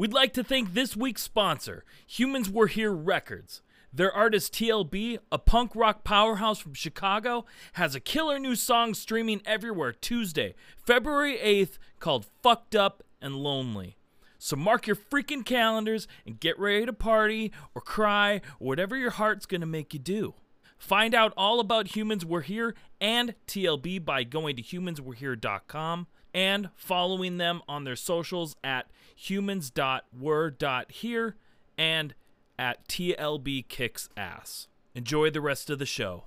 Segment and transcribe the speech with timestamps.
[0.00, 3.60] We'd like to thank this week's sponsor, Humans Were Here Records.
[3.92, 9.42] Their artist TLB, a punk rock powerhouse from Chicago, has a killer new song streaming
[9.44, 10.54] everywhere Tuesday,
[10.86, 13.98] February 8th, called Fucked Up and Lonely.
[14.38, 19.10] So mark your freaking calendars and get ready to party or cry or whatever your
[19.10, 20.32] heart's gonna make you do.
[20.78, 27.38] Find out all about Humans Were Here and TLB by going to humanswerehere.com and following
[27.38, 31.36] them on their socials at humans.were.here
[31.78, 32.14] and
[32.58, 34.68] at TLB Kicks Ass.
[34.94, 36.24] Enjoy the rest of the show.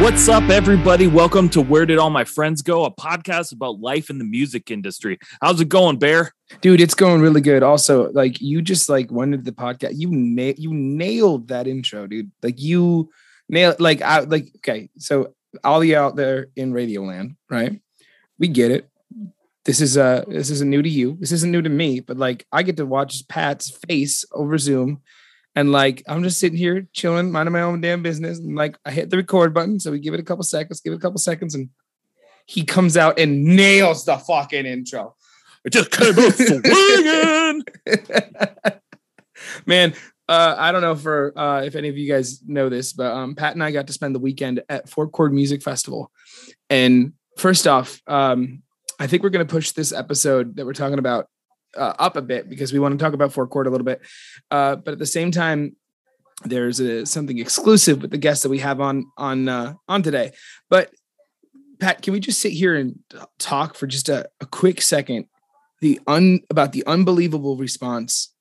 [0.00, 1.06] What's up, everybody?
[1.06, 4.70] Welcome to Where Did All My Friends Go, a podcast about life in the music
[4.70, 5.18] industry.
[5.42, 6.32] How's it going, Bear?
[6.60, 10.54] dude it's going really good also like you just like wanted the podcast you na-
[10.56, 13.10] you nailed that intro dude like you
[13.48, 15.34] nailed like i like okay so
[15.64, 17.80] all you out there in radio land right
[18.38, 18.88] we get it
[19.64, 22.46] this is uh this isn't new to you this isn't new to me but like
[22.50, 25.02] i get to watch pat's face over zoom
[25.58, 28.90] and like i'm just sitting here chilling minding my own damn business and like i
[28.90, 31.18] hit the record button so we give it a couple seconds give it a couple
[31.18, 31.68] seconds and
[32.46, 35.14] he comes out and nails the fucking intro
[35.64, 37.62] It just came out swinging.
[39.66, 39.94] Man,
[40.28, 43.34] uh, I don't know for uh, if any of you guys know this, but um,
[43.34, 46.10] Pat and I got to spend the weekend at Four Chord Music Festival.
[46.70, 48.62] And first off, um,
[48.98, 51.28] I think we're going to push this episode that we're talking about
[51.76, 54.00] uh, up a bit because we want to talk about four Chord a little bit.
[54.50, 55.76] Uh, but at the same time,
[56.44, 60.32] there's a, something exclusive with the guests that we have on on uh, on today.
[60.70, 60.90] But
[61.80, 62.98] Pat, can we just sit here and
[63.38, 65.26] talk for just a, a quick second
[65.80, 68.34] the un about the unbelievable response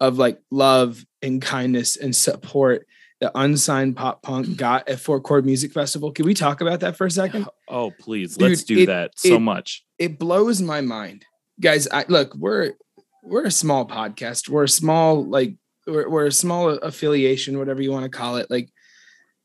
[0.00, 2.86] of like love and kindness and support
[3.20, 6.12] that unsigned pop punk got at Four Chord Music Festival.
[6.12, 7.46] Can we talk about that for a second?
[7.66, 9.84] Oh, please, Dude, let's do it- that so it- much.
[9.98, 11.24] It blows my mind.
[11.60, 12.74] Guys, I look, we're
[13.22, 14.48] we're a small podcast.
[14.48, 15.54] We're a small like
[15.86, 18.50] we're, we're a small affiliation, whatever you want to call it.
[18.50, 18.70] Like,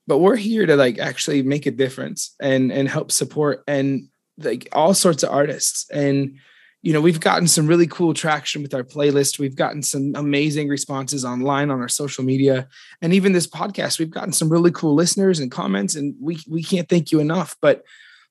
[0.06, 4.68] but we're here to like actually make a difference and and help support and like
[4.72, 5.90] all sorts of artists.
[5.90, 6.38] And
[6.84, 9.40] you know, we've gotten some really cool traction with our playlist.
[9.40, 12.68] We've gotten some amazing responses online on our social media,
[13.02, 14.00] and even this podcast.
[14.00, 17.56] We've gotten some really cool listeners and comments, and we we can't thank you enough.
[17.62, 17.84] But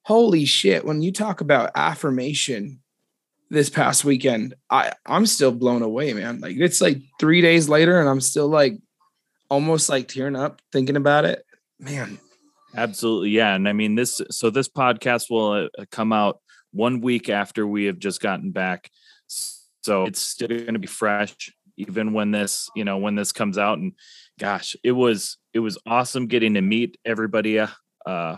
[0.05, 2.82] holy shit, when you talk about affirmation
[3.53, 6.41] this past weekend, I I'm still blown away, man.
[6.41, 8.79] Like it's like three days later, and I'm still like
[9.49, 11.45] almost like tearing up thinking about it.
[11.79, 12.19] Man,
[12.75, 13.55] Absolutely, yeah.
[13.55, 16.41] And I mean, this so this podcast will uh, come out
[16.73, 18.91] one week after we have just gotten back,
[19.27, 23.59] so it's still going to be fresh, even when this, you know, when this comes
[23.59, 23.79] out.
[23.79, 23.93] And
[24.39, 28.37] gosh, it was it was awesome getting to meet everybody uh,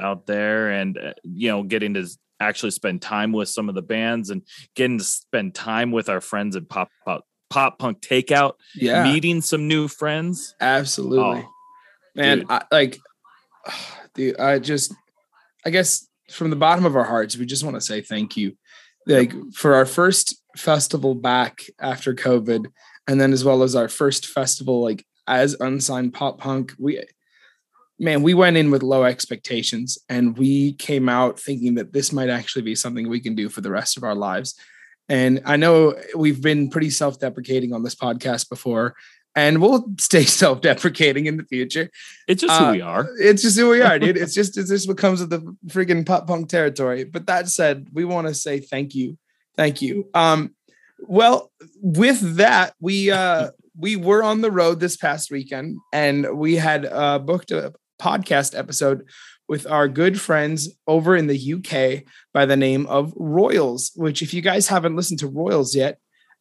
[0.00, 2.06] out there, and uh, you know, getting to
[2.40, 4.42] actually spend time with some of the bands and
[4.74, 9.40] getting to spend time with our friends at pop pop pop punk takeout, yeah, meeting
[9.40, 10.54] some new friends.
[10.60, 11.44] absolutely.
[11.44, 11.54] Oh,
[12.18, 12.50] man dude.
[12.50, 12.98] I, like
[14.14, 14.94] dude i just
[15.64, 18.56] i guess from the bottom of our hearts we just want to say thank you
[19.06, 22.66] like for our first festival back after covid
[23.06, 27.02] and then as well as our first festival like as unsigned pop punk we
[27.98, 32.28] man we went in with low expectations and we came out thinking that this might
[32.28, 34.54] actually be something we can do for the rest of our lives
[35.08, 38.94] and i know we've been pretty self-deprecating on this podcast before
[39.34, 41.90] and we'll stay self-deprecating in the future
[42.26, 43.08] It's just Uh, who we are.
[43.18, 44.16] it's just who we are, dude.
[44.16, 47.04] It's just it's just what comes with the freaking pop punk territory.
[47.04, 49.16] But that said, we want to say thank you.
[49.56, 50.08] Thank you.
[50.14, 50.54] Um,
[51.00, 56.56] well, with that, we uh we were on the road this past weekend and we
[56.56, 59.06] had uh booked a podcast episode
[59.48, 62.04] with our good friends over in the UK
[62.34, 65.98] by the name of Royals, which if you guys haven't listened to Royals yet,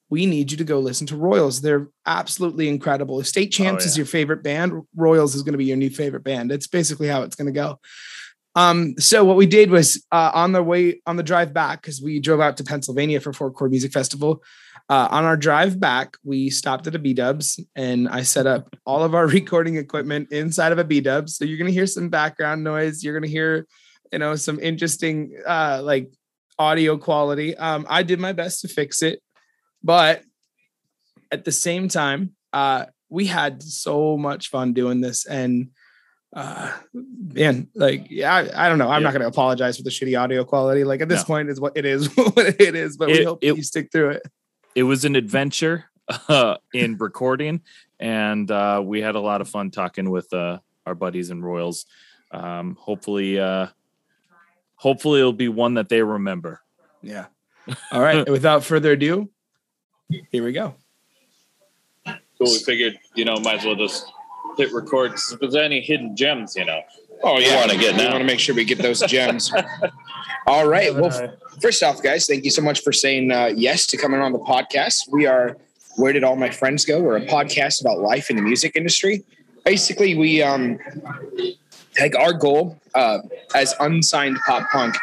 [0.10, 1.62] we need you to go listen to Royals.
[1.62, 3.20] They're absolutely incredible.
[3.20, 4.02] If State Champs is yeah.
[4.02, 6.52] your favorite band, Royals is going to be your new favorite band.
[6.52, 7.80] It's basically how it's going to go.
[8.56, 12.02] Um, so what we did was uh, on the way on the drive back because
[12.02, 14.42] we drove out to Pennsylvania for Four Chord Music Festival.
[14.90, 18.74] Uh, on our drive back, we stopped at a B Dubs and I set up
[18.86, 21.36] all of our recording equipment inside of a B Dubs.
[21.36, 23.04] So you're gonna hear some background noise.
[23.04, 23.68] You're gonna hear,
[24.14, 26.10] you know, some interesting uh, like
[26.58, 27.56] audio quality.
[27.58, 29.22] Um, I did my best to fix it,
[29.84, 30.24] but
[31.32, 35.70] at the same time, uh, we had so much fun doing this and
[36.36, 39.08] uh man like yeah I, I don't know i'm Yeah.
[39.08, 41.26] not going to apologize for the shitty audio quality like at this No.
[41.26, 44.10] point is what it is what it is but we hope it- you stick through
[44.10, 44.24] it
[44.78, 45.90] It was an adventure.
[46.30, 47.62] uh, in recording,
[48.00, 51.86] and uh, we had a lot of fun talking with uh, our buddies and Royals.
[52.32, 53.68] Um, hopefully, uh,
[54.76, 56.62] hopefully it'll be one that they remember.
[57.02, 57.26] Yeah.
[57.92, 58.30] All right.
[58.30, 59.30] Without further ado,
[60.32, 60.76] here we go.
[62.06, 62.18] Cool.
[62.40, 64.12] We figured, you know, might as well just
[64.58, 65.14] hit record.
[65.14, 66.82] If there's any hidden gems, you know.
[67.24, 67.58] Oh yeah.
[67.58, 68.04] want to get now.
[68.04, 69.52] We want to make sure we get those gems.
[70.48, 70.96] All right.
[70.96, 74.22] Well, f- first off, guys, thank you so much for saying uh, yes to coming
[74.22, 75.12] on the podcast.
[75.12, 75.58] We are
[75.98, 77.02] Where Did All My Friends Go?
[77.02, 79.26] We're a podcast about life in the music industry.
[79.66, 80.80] Basically, we um
[82.00, 83.20] like our goal uh,
[83.56, 84.96] as unsigned pop punk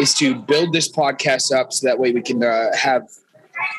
[0.00, 3.08] is to build this podcast up so that way we can uh, have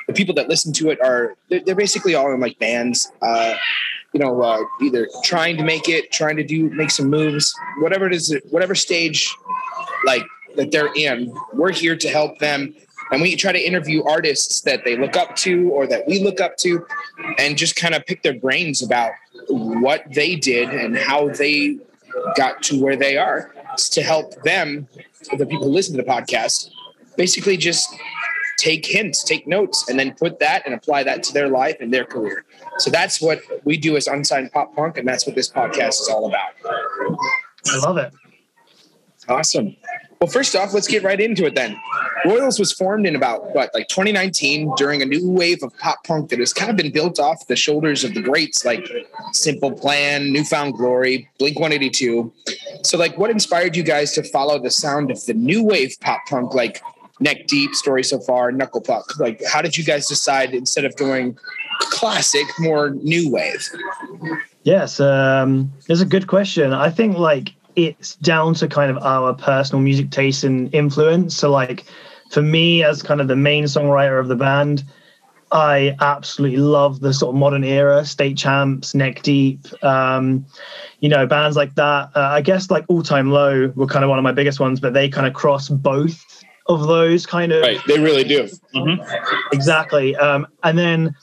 [0.07, 3.55] the people that listen to it are they're, they're basically all in like bands uh,
[4.13, 8.07] you know uh, either trying to make it trying to do make some moves whatever
[8.07, 9.35] it is whatever stage
[10.05, 10.23] like
[10.55, 12.73] that they're in we're here to help them
[13.11, 16.39] and we try to interview artists that they look up to or that we look
[16.41, 16.85] up to
[17.37, 19.11] and just kind of pick their brains about
[19.47, 21.77] what they did and how they
[22.35, 24.87] got to where they are It's to help them
[25.37, 26.69] the people who listen to the podcast
[27.17, 27.93] basically just
[28.57, 31.93] take hints, take notes, and then put that and apply that to their life and
[31.93, 32.45] their career.
[32.77, 36.09] So that's what we do as unsigned pop punk, and that's what this podcast is
[36.09, 36.53] all about.
[36.65, 38.13] I love it.
[39.27, 39.75] Awesome.
[40.23, 41.77] Well, first off, let's get right into it then.
[42.23, 46.29] Royals was formed in about what, like 2019, during a new wave of pop punk
[46.29, 48.87] that has kind of been built off the shoulders of the greats like
[49.33, 52.31] Simple Plan, New Found Glory, Blink 182.
[52.83, 56.21] So, like, what inspired you guys to follow the sound of the new wave pop
[56.29, 56.81] punk, like
[57.19, 59.19] Neck Deep, Story So Far, Knuckle Puck?
[59.19, 61.37] Like, how did you guys decide instead of going
[61.81, 63.67] classic, more new wave?
[64.63, 66.71] Yes, um, it's a good question.
[66.71, 71.35] I think like it's down to kind of our personal music taste and influence.
[71.35, 71.85] So like
[72.31, 74.83] for me as kind of the main songwriter of the band,
[75.51, 80.45] I absolutely love the sort of modern era, State Champs, Neck Deep, um,
[80.99, 82.09] you know, bands like that.
[82.15, 84.79] Uh, I guess like All Time Low were kind of one of my biggest ones,
[84.79, 88.47] but they kind of cross both of those kind of Right, they really do.
[89.51, 90.15] exactly.
[90.15, 91.15] Um, and then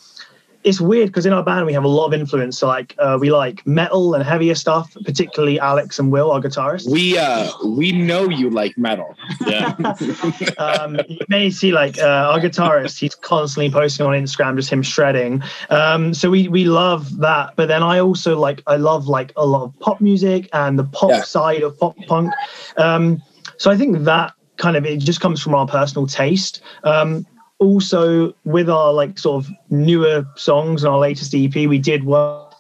[0.62, 2.59] it's weird because in our band we have a lot of influence.
[2.59, 6.91] So like uh, we like metal and heavier stuff, particularly Alex and Will, our guitarists.
[6.91, 9.17] We uh we know you like metal.
[9.47, 9.75] Yeah.
[10.59, 14.83] um, you may see like uh, our guitarist, he's constantly posting on Instagram just him
[14.83, 15.43] shredding.
[15.71, 17.55] Um, so we we love that.
[17.56, 20.85] But then I also like I love like a lot of pop music and the
[20.85, 21.23] pop Yeah.
[21.23, 22.33] side of pop punk.
[22.77, 23.23] Um,
[23.56, 26.61] so I think that kind of it just comes from our personal taste.
[26.85, 27.27] Um,
[27.61, 32.55] also with our like sort of newer songs and our latest EP, we did work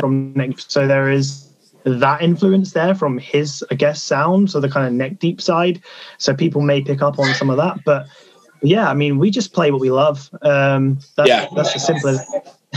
[0.00, 0.58] from neck.
[0.58, 1.52] So there is
[1.84, 4.50] that influence there from his, I guess, sound.
[4.50, 5.80] So the kind of neck deep side.
[6.18, 8.06] So people may pick up on some of that, but
[8.62, 10.28] yeah, I mean, we just play what we love.
[10.42, 11.46] Um, that's, Yeah.
[11.54, 12.26] that's as simple as.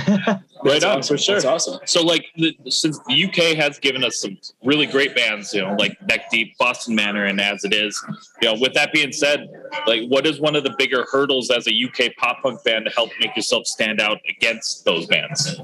[0.63, 1.17] Right on, awesome.
[1.17, 1.35] for sure.
[1.35, 1.79] That's awesome.
[1.85, 5.75] So, like, the, since the UK has given us some really great bands, you know,
[5.79, 7.99] like Neck Deep, Boston Manor, and As It Is,
[8.41, 9.49] you know, with that being said,
[9.87, 12.91] like, what is one of the bigger hurdles as a UK pop punk band to
[12.91, 15.59] help make yourself stand out against those bands?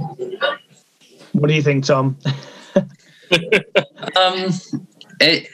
[1.33, 2.17] What do you think, Tom?
[4.15, 4.51] Um,
[5.19, 5.49] it.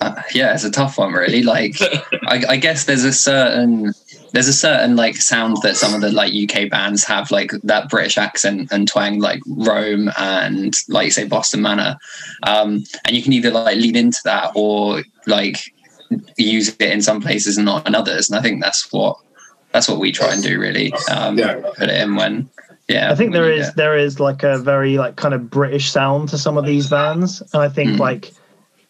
[0.00, 1.42] Uh, yeah, it's a tough one, really.
[1.42, 1.74] Like,
[2.28, 3.94] I, I guess there's a certain
[4.32, 7.88] there's a certain like sound that some of the like UK bands have, like that
[7.88, 11.96] British accent and twang, like Roam and like you say Boston Manor,
[12.42, 15.72] um, and you can either like lean into that or like
[16.36, 18.28] use it in some places and not in others.
[18.30, 19.16] And I think that's what
[19.72, 20.92] that's what we try and do, really.
[21.10, 21.60] Um, Yeah.
[21.76, 22.48] Put it in when.
[22.88, 25.34] Yeah, I think when there you is get- there is like a very like kind
[25.34, 27.98] of British sound to some of these bands, and I think Mm.
[27.98, 28.32] like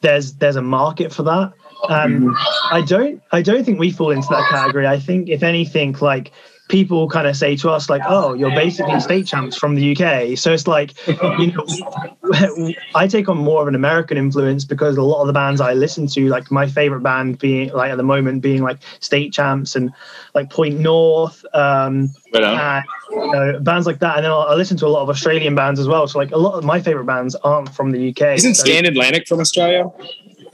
[0.03, 1.53] there's there's a market for that.
[1.89, 2.35] And
[2.71, 4.87] I don't I don't think we fall into that category.
[4.87, 6.33] I think if anything, like
[6.69, 10.37] people kind of say to us like, "Oh, you're basically state champs from the UK."
[10.37, 15.03] So it's like, you know, I take on more of an American influence because a
[15.03, 18.03] lot of the bands I listen to, like my favorite band being like at the
[18.03, 19.93] moment being like state champs and
[20.35, 21.45] like Point North.
[21.55, 24.17] Um, Right and you know, bands like that.
[24.17, 26.07] And then I listen to a lot of Australian bands as well.
[26.07, 28.37] So like a lot of my favorite bands aren't from the UK.
[28.37, 29.91] Isn't so, Stand Atlantic from Australia?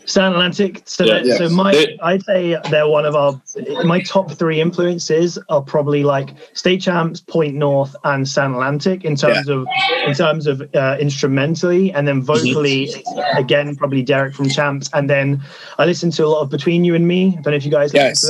[0.07, 0.83] Stand Atlantic.
[0.85, 1.37] So, Yeah, yeah.
[1.37, 3.41] so my They- I'd say they're one of our
[3.85, 9.17] my top three influences are probably like State Champs, Point North, and Stand Atlantic in
[9.17, 9.67] terms of
[10.07, 12.91] in terms of uh, instrumentally, and then vocally
[13.37, 15.41] again probably Derek from Champs, and then
[15.79, 17.29] I listen to a lot of Between You and Me.
[17.39, 18.21] I don't know if you guys listen Yes.
[18.23, 18.27] to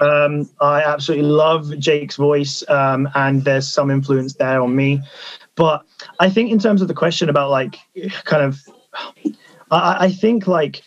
[0.00, 0.06] that.
[0.06, 5.00] Um, I absolutely love Jake's voice, um, and there's some influence there on me.
[5.56, 5.84] But
[6.18, 7.76] I think in terms of the question about like
[8.24, 8.58] kind of,
[9.70, 10.82] I, I think like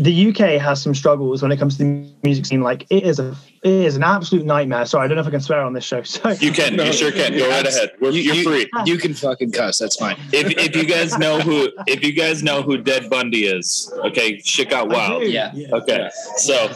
[0.00, 2.62] the UK has some struggles when it comes to the music scene.
[2.62, 4.86] Like it is a it is an absolute nightmare.
[4.86, 6.02] Sorry, I don't know if I can swear on this show.
[6.04, 6.74] So You can.
[6.76, 7.36] No, you sure can.
[7.36, 7.90] Go right ahead.
[8.00, 8.70] We're, You- you're you- free.
[8.86, 9.78] You can fucking cuss.
[9.78, 10.16] That's fine.
[10.32, 14.38] If, if you guys know who if you guys know who Dead Bundy is, okay,
[14.38, 15.22] shit got wild.
[15.22, 15.30] do.
[15.30, 15.52] Yeah.
[15.72, 16.70] Okay, so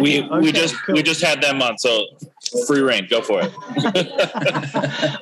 [0.00, 0.94] we we just cool.
[0.96, 1.78] we just had them on.
[1.78, 2.04] So
[2.66, 3.52] free reign, go for it.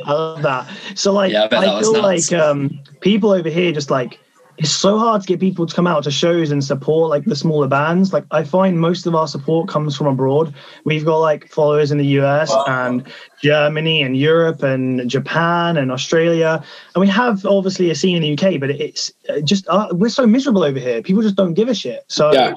[0.06, 0.66] I love that.
[0.94, 4.18] So like Yeah, I I feel like um people over here just like
[4.58, 7.36] it's so hard to get people to come out to shows and support like the
[7.36, 8.12] smaller bands.
[8.12, 10.54] Like I find most of our support comes from abroad.
[10.84, 13.06] We've got like followers in the US and
[13.54, 18.32] Germany and Europe and Japan and Australia, and we have obviously a scene in the
[18.36, 18.58] UK.
[18.58, 21.02] But it's uh, just uh, we're so miserable over here.
[21.02, 22.04] People just don't give a shit.
[22.08, 22.54] So Yeah.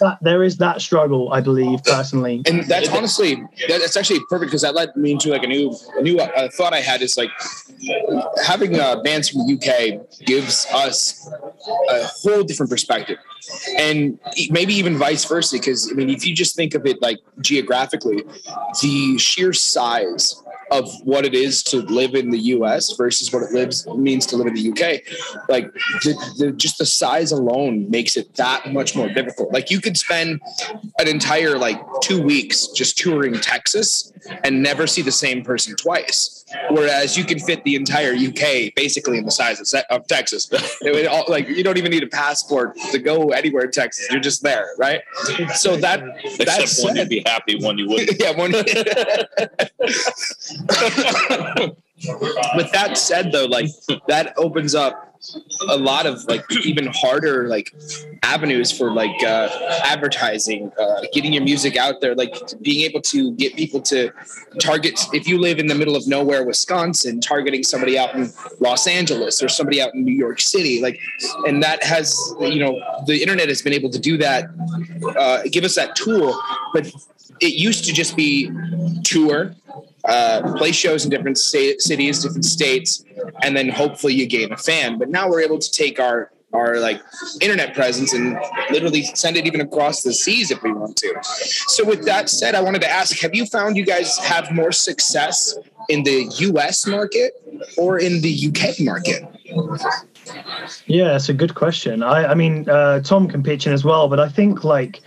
[0.00, 2.42] that, there is that struggle, I believe personally.
[2.46, 3.34] and that's honestly
[3.68, 6.48] that- that's actually perfect because that led me into like a new a new uh,
[6.56, 7.30] thought I had is like
[8.44, 9.70] having uh, bands from the UK
[10.26, 11.28] gives us
[11.90, 13.18] a whole different perspective,
[13.76, 14.18] and
[14.50, 15.56] maybe even vice versa.
[15.56, 18.22] Because I mean, if you just think of it like geographically,
[18.82, 23.50] the sheer size of what it is to live in the US versus what it
[23.52, 25.02] lives means to live in the UK,
[25.48, 25.72] like
[26.04, 29.52] the, the just the size alone makes it that much more difficult.
[29.52, 30.40] Like you could spend
[30.98, 34.12] an entire like two weeks just touring Texas
[34.44, 36.44] and never see the same person twice.
[36.70, 40.50] Whereas you can fit the entire UK basically in the size of, of Texas.
[41.10, 44.08] All, like you don't even need a passport to go anywhere in Texas.
[44.10, 45.00] You're just there, right?
[45.54, 48.16] So that Except that's one you'd be happy, one you wouldn't.
[48.20, 48.52] yeah, one.
[52.56, 53.66] With that said, though, like
[54.08, 55.09] that opens up
[55.68, 57.74] a lot of like even harder like
[58.22, 59.48] avenues for like uh,
[59.84, 64.10] advertising, uh, getting your music out there, like being able to get people to
[64.60, 64.98] target.
[65.12, 69.42] If you live in the middle of nowhere, Wisconsin, targeting somebody out in Los Angeles
[69.42, 70.98] or somebody out in New York City, like,
[71.46, 74.46] and that has you know the internet has been able to do that,
[75.18, 76.40] uh, give us that tool,
[76.72, 76.90] but
[77.40, 78.50] it used to just be
[79.04, 79.54] tour,
[80.04, 83.04] uh, play shows in different cities, different states,
[83.42, 84.98] and then hopefully you gain a fan.
[84.98, 87.00] But now we're able to take our our like
[87.40, 88.36] internet presence and
[88.72, 91.14] literally send it even across the seas if we want to.
[91.22, 94.72] So with that said, I wanted to ask: Have you found you guys have more
[94.72, 95.56] success
[95.88, 96.86] in the U.S.
[96.86, 97.34] market
[97.76, 99.24] or in the UK market?
[100.86, 102.02] Yeah, it's a good question.
[102.02, 105.00] I, I mean, uh, Tom can pitch in as well, but I think like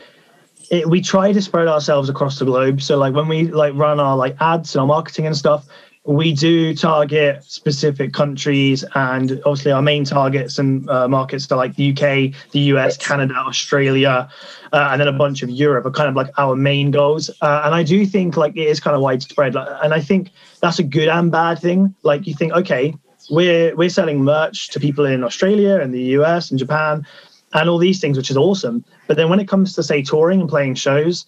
[0.73, 2.81] it, we try to spread ourselves across the globe.
[2.81, 5.67] So like when we like run our like ads and our marketing and stuff,
[6.05, 11.75] we do target specific countries and obviously our main targets and uh, markets are like
[11.75, 14.27] the UK, the US, Canada, Australia,
[14.73, 17.29] uh, and then a bunch of Europe are kind of like our main goals.
[17.41, 20.31] Uh, and I do think like it is kind of widespread, like, and I think
[20.59, 21.93] that's a good and bad thing.
[22.01, 22.95] Like you think, okay,
[23.29, 27.05] we're we're selling merch to people in Australia and the US and Japan
[27.53, 28.83] and all these things, which is awesome.
[29.07, 31.25] But then when it comes to say touring and playing shows,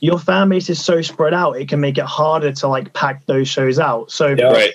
[0.00, 3.24] your fan base is so spread out, it can make it harder to like pack
[3.26, 4.10] those shows out.
[4.10, 4.74] So Right.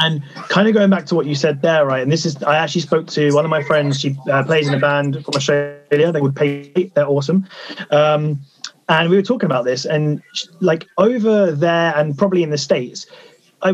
[0.00, 2.02] and kind of going back to what you said there, right?
[2.02, 4.00] And this is I actually spoke to one of my friends.
[4.00, 6.12] She uh, plays in a band from Australia.
[6.12, 6.90] They would pay.
[6.94, 7.46] They're awesome.
[7.90, 8.40] Um,
[8.88, 10.22] and we were talking about this, and
[10.60, 13.06] like over there, and probably in the states,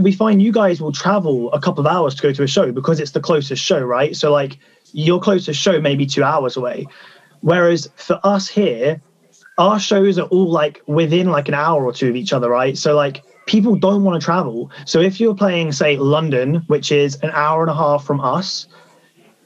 [0.01, 2.73] we find you guys will travel a couple of hours to go to a show
[2.73, 4.15] because it's the closest show, right?
[4.15, 4.59] So like
[4.93, 6.87] your closest show may be two hours away,
[7.41, 9.01] whereas for us here,
[9.59, 12.79] our shows are all like within like an hour or two of each other, right?
[12.79, 14.71] So like people don't want to travel.
[14.85, 18.69] So if you're playing, say, London, which is an hour and a half from us,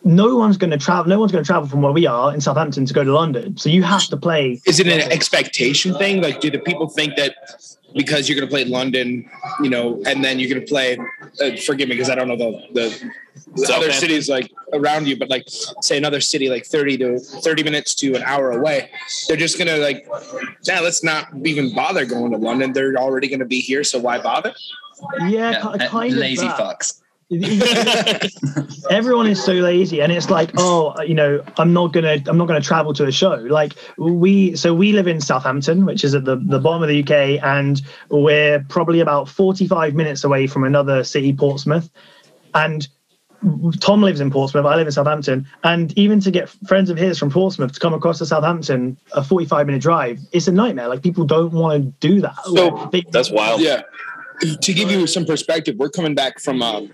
[0.04, 1.08] no one's going to travel.
[1.08, 3.56] No one's going to travel from where we are in Southampton to go to London.
[3.56, 4.60] So you have to play.
[4.66, 6.20] Is it an expectation thing?
[6.20, 7.36] Like, do the people think that
[7.94, 9.28] because you're going to play London,
[9.62, 10.96] you know, and then you're going to play?
[11.40, 13.92] Uh, forgive me because I don't know the the, the other Southampton.
[14.00, 18.14] cities like around you, but like say another city like thirty to thirty minutes to
[18.14, 18.90] an hour away,
[19.28, 20.06] they're just going to like,
[20.64, 22.72] yeah, let's not even bother going to London.
[22.72, 24.54] They're already going to be here, so why bother?
[25.20, 26.58] Yeah, Yeah, ki- uh, kind lazy that.
[26.58, 27.01] fucks.
[28.90, 32.46] everyone is so lazy and it's like oh you know i'm not gonna i'm not
[32.46, 36.24] gonna travel to a show like we so we live in southampton which is at
[36.24, 37.10] the, the bottom of the uk
[37.42, 41.88] and we're probably about 45 minutes away from another city portsmouth
[42.54, 42.86] and
[43.80, 47.18] tom lives in portsmouth i live in southampton and even to get friends of his
[47.18, 51.02] from portsmouth to come across to southampton a 45 minute drive it's a nightmare like
[51.02, 53.60] people don't want to do that So, They- That's wild.
[53.62, 53.82] Yeah.
[54.62, 56.62] To give you some perspective, we're coming back from.
[56.62, 56.90] Um,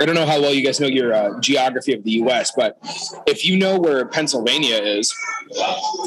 [0.00, 2.78] I don't know how well you guys know your uh, geography of the U.S., but
[3.26, 5.14] if you know where Pennsylvania is,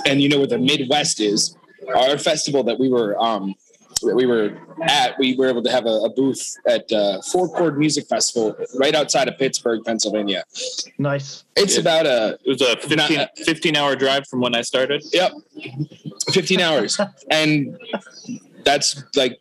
[0.06, 1.56] and you know where the Midwest is,
[1.96, 3.56] our festival that we were um,
[4.02, 7.48] that we were at, we were able to have a, a booth at uh, Four
[7.50, 10.44] Chord Music Festival right outside of Pittsburgh, Pennsylvania.
[10.98, 11.46] Nice.
[11.56, 11.82] It's Yeah.
[11.82, 15.04] about a It was a 15, Not- 15 hour drive from when I started.
[15.14, 15.32] Yep.
[16.34, 17.00] 15 hours.
[17.32, 17.78] And
[18.66, 19.40] that's like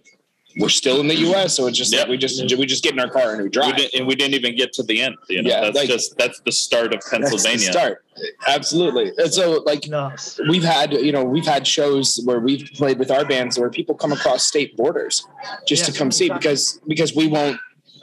[0.59, 2.01] we're still in the US, so it's just Yep.
[2.03, 3.77] like we just we just get in our car and we We drive.
[3.77, 5.17] didn't, and we didn't even get to the end.
[5.29, 7.73] You know, Yeah, that's like- just that's the start of That's the Pennsylvania.
[7.73, 8.05] start.
[8.47, 9.13] Absolutely.
[9.19, 10.39] And so like Nuts.
[10.49, 13.95] we've had you know we've had shows where we've played with our bands where people
[13.95, 15.27] come across state borders
[15.67, 16.39] just to come see exactly.
[16.51, 17.59] because because we won't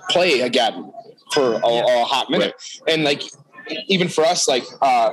[0.10, 0.91] play again
[1.34, 2.56] for a, a hot minute
[2.88, 3.22] and like
[3.88, 5.12] even for us like uh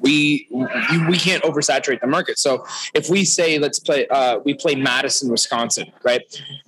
[0.00, 2.38] we you, we can't oversaturate the market.
[2.38, 6.22] So if we say let's play uh we play madison wisconsin right?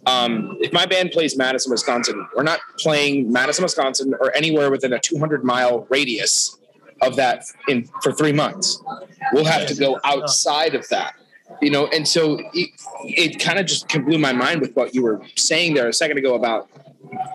[0.07, 4.93] Um if my band plays madison wisconsin we're not playing madison wisconsin or anywhere within
[4.93, 6.57] a 200 mile radius
[7.03, 8.83] of that in for three months.
[9.33, 11.15] We'll have to go outside of that
[11.63, 11.87] you know?
[11.89, 12.69] And so it,
[13.05, 16.19] it kind of just blew my mind with what you were saying there a second
[16.19, 16.69] ago about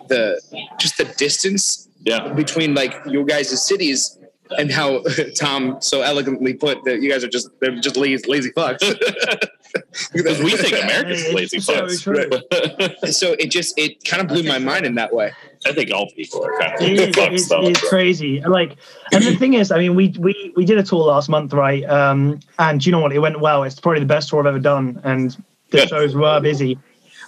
[0.08, 0.40] the
[0.78, 2.32] just the distance Yeah.
[2.32, 4.18] between like you guys' cities
[4.58, 5.02] and how
[5.36, 8.82] Tom so elegantly put that you guys are just they're just lazy, lazy fucks.
[10.12, 12.00] Because we think America's It's lazy so fucks.
[12.00, 12.30] true.
[13.10, 15.32] so it just it kind of blew my mind in that way.
[15.66, 17.66] I think all people are kind It of is, fucks it's, though.
[17.66, 18.40] it's crazy.
[18.40, 18.76] Like,
[19.12, 21.82] and the thing is, I mean, we we we did a tour last month, right?
[21.90, 23.12] Um, and you know what?
[23.12, 23.64] It went well.
[23.64, 25.32] It's probably the best tour I've ever done, and
[25.70, 25.88] the Good.
[25.88, 26.78] shows were busy.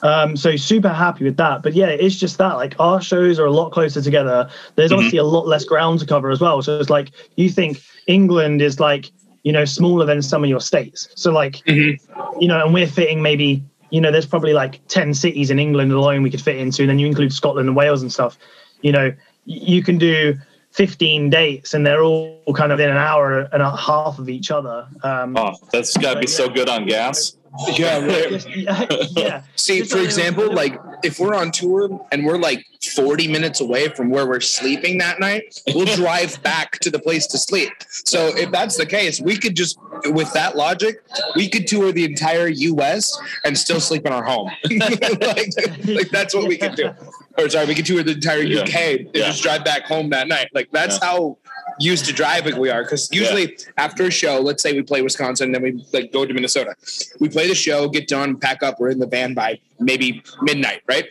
[0.03, 1.63] Um, so super happy with that.
[1.63, 4.49] But yeah, it's just that like our shows are a lot closer together.
[4.75, 4.97] There's Mhm.
[4.97, 6.63] obviously a lot less ground to cover as well.
[6.63, 9.11] So it's like you think England is like
[9.43, 11.09] you know smaller than some of your states.
[11.15, 11.99] So like Mhm.
[12.41, 15.93] you know, and we're fitting maybe you know there's probably like ten cities in England
[15.93, 18.37] alone we could fit into, and then you include Scotland and Wales and stuff.
[18.83, 19.13] You know,
[19.45, 20.37] you can do
[20.73, 24.51] 15 dates and they're all kind of in an hour and a half of each
[24.51, 24.87] other.
[25.03, 27.35] Um, Oh, that's got to be so good on gas.
[27.77, 28.01] Yeah.
[28.29, 29.43] just- yeah, yeah.
[29.57, 34.11] See, for example, like if we're on tour and we're like 40 minutes away from
[34.11, 37.71] where we're sleeping that night, we'll drive back to the place to sleep.
[37.89, 41.03] So if that's the case, we could just, with that logic,
[41.35, 44.51] we could tour the entire US and still sleep in our home.
[44.71, 46.91] like, like that's what we could do.
[47.39, 48.63] Or sorry, we could tour the entire Yeah.
[48.63, 49.27] UK and Yeah.
[49.27, 50.49] just drive back home that night.
[50.55, 51.37] Like that's how
[51.79, 52.83] used to driving we are.
[52.83, 56.33] Because usually after a show, let's say we play Wisconsin, then we like go to
[56.33, 56.75] Minnesota.
[57.21, 58.81] We play the show, get done, pack up.
[58.81, 61.07] We're in the van by maybe midnight, right?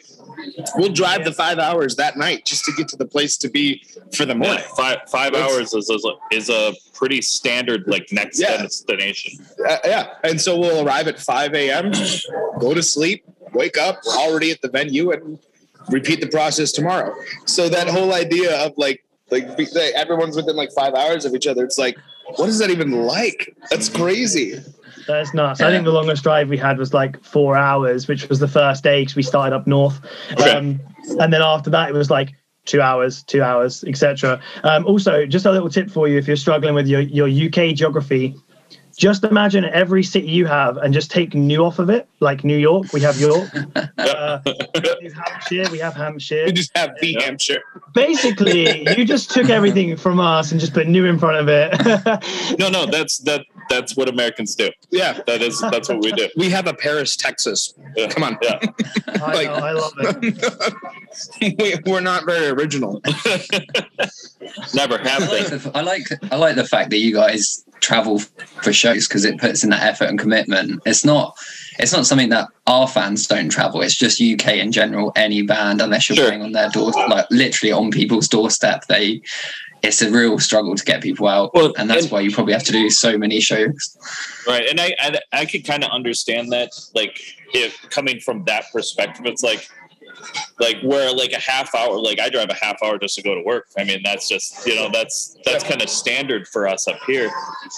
[0.75, 3.84] We'll drive the five hours that night just to get to the place to be
[4.15, 4.63] for the Yeah, morning.
[4.75, 8.58] five five That's- hours is, is, a, is a pretty standard like next Yeah.
[8.62, 9.45] destination.
[9.67, 11.91] Uh, yeah, and so we'll arrive at five a.m.,
[12.60, 15.39] go to sleep, wake up, we're already at the venue, and
[15.89, 17.15] repeat the process tomorrow.
[17.45, 19.47] So that whole idea of like like
[19.95, 21.97] everyone's within like five hours of each other, it's like,
[22.38, 23.55] what is that even like?
[23.69, 24.59] That's crazy.
[25.07, 25.61] That's nuts.
[25.61, 28.83] I think the longest drive we had was like four hours, which was the first
[28.83, 29.99] day because we started up north.
[30.39, 30.79] Um,
[31.19, 32.33] and then after that, it was like
[32.65, 34.41] two hours, two hours, etc.
[34.63, 37.75] Um, also, just a little tip for you if you're struggling with your, your UK
[37.75, 38.35] geography,
[38.97, 42.08] just imagine every city you have and just take New off of it.
[42.19, 43.49] Like New York, we have York.
[43.97, 44.39] Uh,
[45.01, 46.43] New Hampshire, we have Hampshire.
[46.45, 47.62] We just have the Hampshire.
[47.93, 51.73] Basically, you just took everything from us and just put New in front of it.
[52.60, 54.69] No, no, that's that that's what Americans do.
[54.91, 56.30] Yeah, That is that's what we do.
[56.38, 57.73] we have a Paris, Texas.
[57.95, 58.08] Yeah.
[58.08, 58.38] Come on.
[58.41, 58.60] Yeah.
[59.21, 60.73] I, know, I love it.
[61.86, 63.01] we, we're not very original.
[64.73, 68.19] Never have I like, the, I like I like the fact that you guys travel
[68.19, 70.82] for shows because it puts in that effort and commitment.
[70.86, 71.36] It's not
[71.80, 73.82] it's not something that our fans don't travel.
[73.82, 75.12] It's just UK in general.
[75.15, 76.28] Any band, unless you're Sure.
[76.28, 79.21] playing on their door, like literally on people's doorstep, they
[79.86, 82.54] it's a real struggle to get people out, Well, and that's and- why you probably
[82.54, 83.98] have to do so many shows.
[84.48, 84.65] Right.
[84.69, 87.19] And I I, I could kind of understand that, like
[87.54, 89.67] if coming from that perspective, it's like
[90.59, 93.35] like where like a half hour like I drive a half hour just to go
[93.35, 93.67] to work.
[93.77, 97.29] I mean that's just you know that's that's kind of standard for us up here.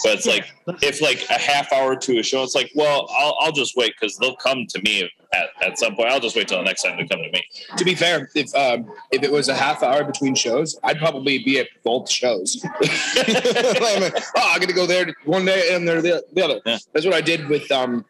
[0.03, 0.45] But it's like
[0.81, 3.93] if like a half hour to a show, it's like, well, I'll I'll just wait
[3.99, 6.09] because they'll come to me at, at some point.
[6.09, 7.43] I'll just wait till the next time they come to me.
[7.77, 11.39] To be fair, if um, if it was a half hour between shows, I'd probably
[11.39, 12.63] be at both shows.
[12.63, 12.71] I'm
[14.01, 16.61] like, oh, I'm gonna go there one day and there the, the other.
[16.65, 16.77] Yeah.
[16.93, 18.05] That's what I did with um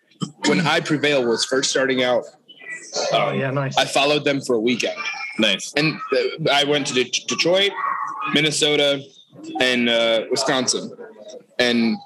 [0.48, 2.26] when I Prevail was first starting out.
[3.14, 3.78] Oh Um, yeah, nice.
[3.78, 4.98] I followed them for a weekend,
[5.40, 5.74] Nice.
[5.78, 7.72] and uh, I went to Det- Detroit,
[8.34, 9.04] Minnesota,
[9.62, 10.92] and uh, Wisconsin,
[11.60, 11.98] and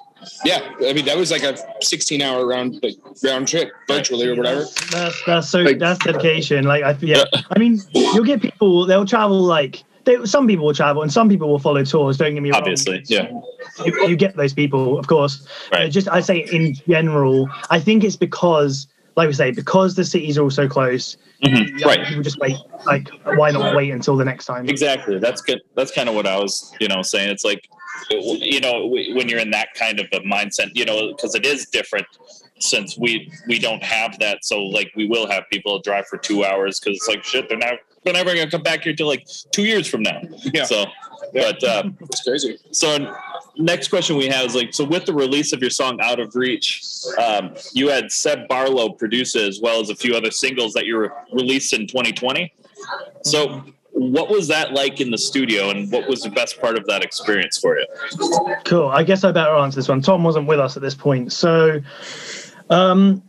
[0.44, 4.36] yeah, I mean that was like a 16 hour round like round trip virtually or
[4.36, 4.64] whatever.
[4.92, 6.64] That's that's so Like- that's dedication.
[6.64, 10.74] Like I yeah, I mean you'll get people they'll travel like they, some people will
[10.74, 12.16] travel and some people will follow tours.
[12.18, 12.60] Don't get me wrong.
[12.62, 13.30] Obviously, yeah.
[13.84, 15.46] you, you get those people, of course.
[15.72, 15.86] Right.
[15.86, 20.04] Uh, just I say in general, I think it's because like we say, because the
[20.04, 22.06] cities are all so close, Mhm, yeah, right.
[22.06, 22.56] people just wait.
[22.86, 24.68] Like, why not wait until the next time?
[24.68, 25.18] Exactly.
[25.18, 25.60] That's good.
[25.74, 27.30] That's kind of what I was, you know, saying.
[27.30, 27.68] It's like,
[28.10, 31.66] you know, when you're in that kind of a mindset, you know, because it is
[31.66, 32.06] different
[32.58, 34.44] since we we don't have that.
[34.44, 37.48] So like, we will have people drive for two hours because it's like shit.
[37.48, 37.74] They're not.
[38.04, 40.20] They're never gonna come back here till like two years from now.
[40.54, 40.64] Yeah.
[40.64, 40.86] So,
[41.32, 42.58] but uh, It's crazy.
[42.70, 43.14] so
[43.58, 46.34] next question we have is like, so with the release of your song "Out of
[46.34, 46.82] Reach,"
[47.22, 50.86] um, you had Seb Barlow produce it as well as a few other singles that
[50.86, 52.52] you re- released in 2020.
[53.22, 56.86] So, what was that like in the studio, and what was the best part of
[56.86, 57.86] that experience for you?
[58.64, 58.88] Cool.
[58.88, 60.00] I guess I better answer this one.
[60.00, 61.80] Tom wasn't with us at this point, so
[62.70, 63.22] um,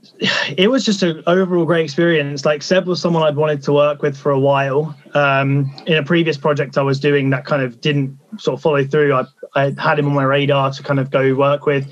[0.57, 2.45] it was just an overall great experience.
[2.45, 4.95] Like Seb was someone I'd wanted to work with for a while.
[5.13, 8.83] Um, in a previous project I was doing that kind of didn't sort of follow
[8.83, 9.13] through.
[9.13, 11.91] I, I had him on my radar to kind of go work with.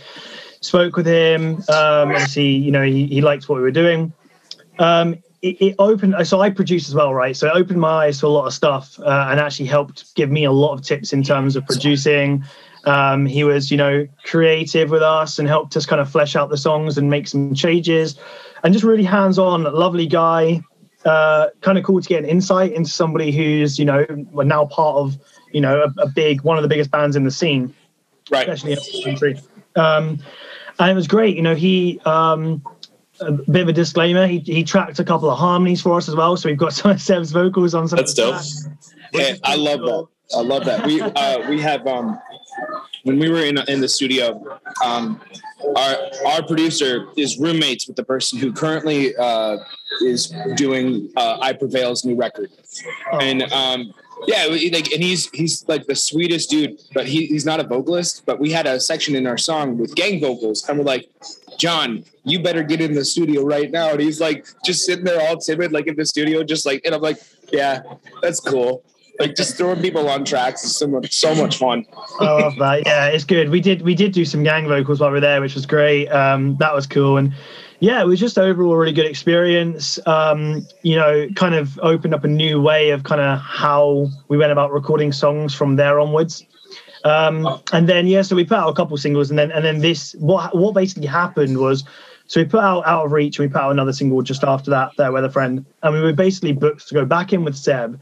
[0.62, 1.56] Spoke with him.
[1.70, 4.14] Um, obviously, you know, he, he liked what we were doing.
[4.78, 8.20] Um, it, it opened so i produce as well right so it opened my eyes
[8.20, 11.14] to a lot of stuff uh, and actually helped give me a lot of tips
[11.14, 12.44] in terms of producing
[12.86, 16.50] um, he was you know creative with us and helped us kind of flesh out
[16.50, 18.16] the songs and make some changes
[18.64, 20.62] and just really hands-on lovely guy
[21.06, 24.66] uh, kind of cool to get an insight into somebody who's you know we're now
[24.66, 25.18] part of
[25.52, 27.74] you know a, a big one of the biggest bands in the scene
[28.30, 28.48] Right.
[28.48, 29.42] especially in the country.
[29.76, 30.20] Um,
[30.80, 31.36] and it was great.
[31.36, 32.64] You know, he um,
[33.20, 34.26] a bit of a disclaimer.
[34.26, 36.92] He, he tracked a couple of harmonies for us as well, so we've got some
[36.92, 37.98] of Seb's vocals on some.
[37.98, 38.36] That's dope.
[38.36, 38.70] tracks.
[39.12, 40.08] Hey, I love that.
[40.38, 40.86] I love that.
[40.86, 42.18] We uh, we have um,
[43.04, 45.20] when we were in in the studio, um,
[45.76, 45.96] our
[46.28, 49.58] our producer is roommates with the person who currently uh,
[50.02, 52.52] is doing uh, I Prevail's new record,
[53.22, 53.94] and um,
[54.28, 58.24] yeah, like and he's he's like the sweetest dude, but he, he's not a vocalist.
[58.26, 61.10] But we had a section in our song with gang vocals, and we're like.
[61.58, 63.92] John, you better get in the studio right now.
[63.92, 66.96] And he's like, just sitting there all timid, like in the studio, just like, and
[66.96, 67.20] I'm like,
[67.52, 67.82] yeah,
[68.24, 68.84] that's cool.
[69.20, 71.86] Like just throwing people on tracks is so much, so much fun.
[72.20, 72.84] I love that.
[72.86, 73.50] Yeah, it's good.
[73.50, 76.08] We did we did do some gang vocals while we were there, which was great.
[76.08, 77.34] Um, that was cool, and
[77.82, 80.00] yeah, it was just overall a really good experience.
[80.08, 84.38] Um, you know, kind of opened up a new way of kind of how we
[84.38, 86.46] went about recording songs from there onwards.
[87.04, 89.80] Um, and then yeah, so we put out a couple singles, and then and then
[89.80, 91.84] this what what basically happened was.
[92.28, 94.72] So we put out Out of Reach, and we put out another single just after
[94.72, 98.00] that, There Weather Friend, and we were basically booked to go back in with Seb,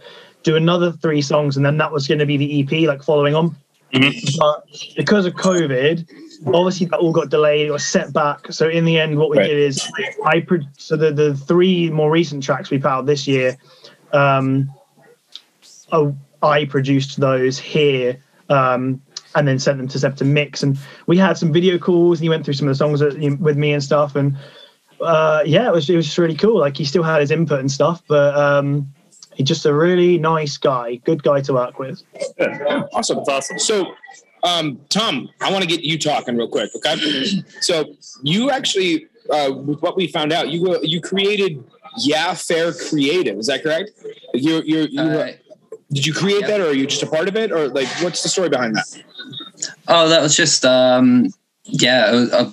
[0.50, 3.36] do another three songs, and then that was going to be the EP, like following
[3.36, 3.56] on.
[3.92, 4.66] But
[4.98, 6.08] because of COVID,
[6.48, 7.68] obviously that all got delayed.
[7.68, 8.52] It was set back.
[8.52, 9.48] So in the end, what we Right.
[9.48, 9.92] did is
[10.26, 13.58] I pro- so the the three more recent tracks we put out this year.
[14.12, 14.70] Um,
[15.92, 18.18] oh, I produced those here.
[18.50, 19.02] Um,
[19.36, 22.18] and then sent them to Seb to mix, and we had some video calls.
[22.18, 24.16] And he went through some of the songs that, you know, with me and stuff,
[24.16, 24.36] and
[25.02, 26.60] uh, yeah, it was it was just really cool.
[26.60, 28.92] Like he still had his input and stuff, but um,
[29.40, 32.04] he's just a really nice guy, good guy to work with.
[32.94, 33.18] Awesome.
[33.18, 33.60] That's awesome.
[33.60, 33.94] So,
[34.44, 36.98] um, Tom, I want to get you talking real quick, okay?
[37.62, 37.86] so,
[38.22, 41.64] you actually, uh, with what we found out, you uh, you created
[41.98, 43.38] Yeah Fair Creative.
[43.38, 43.92] Is that correct?
[44.34, 45.32] You you you Uh,
[45.92, 46.48] did you create yeah.
[46.48, 48.76] that, or are you just a part of it, or like what's the story behind
[48.76, 49.04] that?
[49.88, 51.32] Oh, that was just um
[51.64, 52.52] yeah, it was, uh,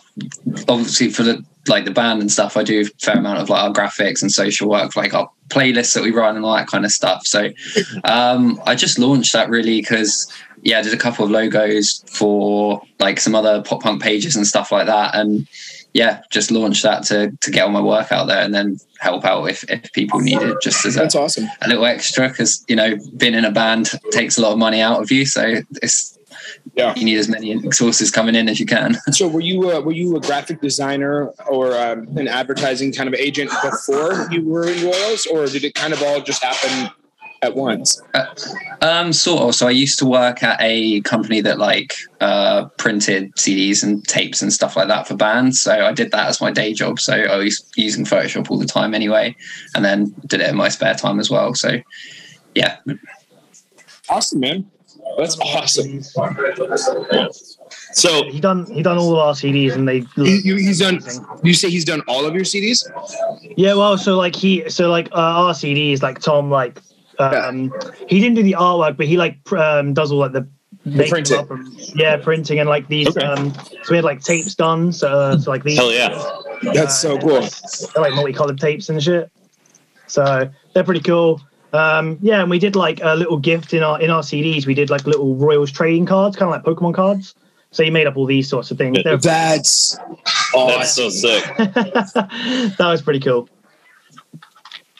[0.68, 2.56] obviously for the like the band and stuff.
[2.56, 5.94] I do a fair amount of like our graphics and social work, like our playlists
[5.94, 7.26] that we run and all that kind of stuff.
[7.26, 7.50] So
[8.04, 10.30] um I just launched that really because
[10.62, 14.44] yeah, I did a couple of logos for like some other pop punk pages and
[14.46, 15.46] stuff like that, and
[15.92, 19.24] yeah, just launched that to to get all my work out there and then help
[19.24, 21.46] out if if people need it, just as a That's awesome.
[21.62, 24.80] a little extra because you know being in a band takes a lot of money
[24.80, 26.15] out of you so it's
[26.76, 26.94] Yeah.
[26.94, 29.92] you need as many sources coming in as you can So, were you uh, were
[29.92, 34.84] you a graphic designer or um, an advertising kind of agent before you were in
[34.84, 36.90] Royals, or did it kind of all just happen
[37.42, 38.00] at once?
[38.82, 43.34] um sort of so i used to work at a company that like uh printed
[43.36, 46.50] cds and tapes and stuff like that for bands so i did that as my
[46.50, 49.34] day job so i was using photoshop all the time anyway
[49.74, 51.78] and then did it in my spare time as well so
[52.54, 52.76] yeah
[54.08, 54.70] Awesome, man.
[55.18, 56.02] That's awesome.
[57.92, 61.00] So He done he done all of our CDs and they He, you, he's done.
[61.42, 62.84] You say he's done all of your CDs?
[63.56, 65.14] yeah well so like he so like uh,
[65.46, 66.80] our CDs like Tom like
[67.18, 67.72] um
[68.08, 70.46] he didn't do the artwork but he like pr- um, does all like the
[70.84, 71.38] making print it.
[71.38, 71.66] up and-
[71.98, 73.24] yeah printing and like these Okay.
[73.24, 76.10] um so we had like tapes done so, uh, so like these hell yeah.
[76.74, 77.40] That's so cool.
[77.40, 79.30] they're like multicolored tapes and shit.
[80.06, 81.40] So they're pretty cool.
[81.72, 84.66] Um, yeah, and we did like a little gift in our in our CDs.
[84.66, 87.34] We did like little Royals trading cards, kind of like Pokemon cards.
[87.72, 88.98] So he made up all these sorts of things.
[89.04, 89.98] They're- That's
[90.54, 91.44] That's so sick.
[91.58, 93.48] that was pretty cool.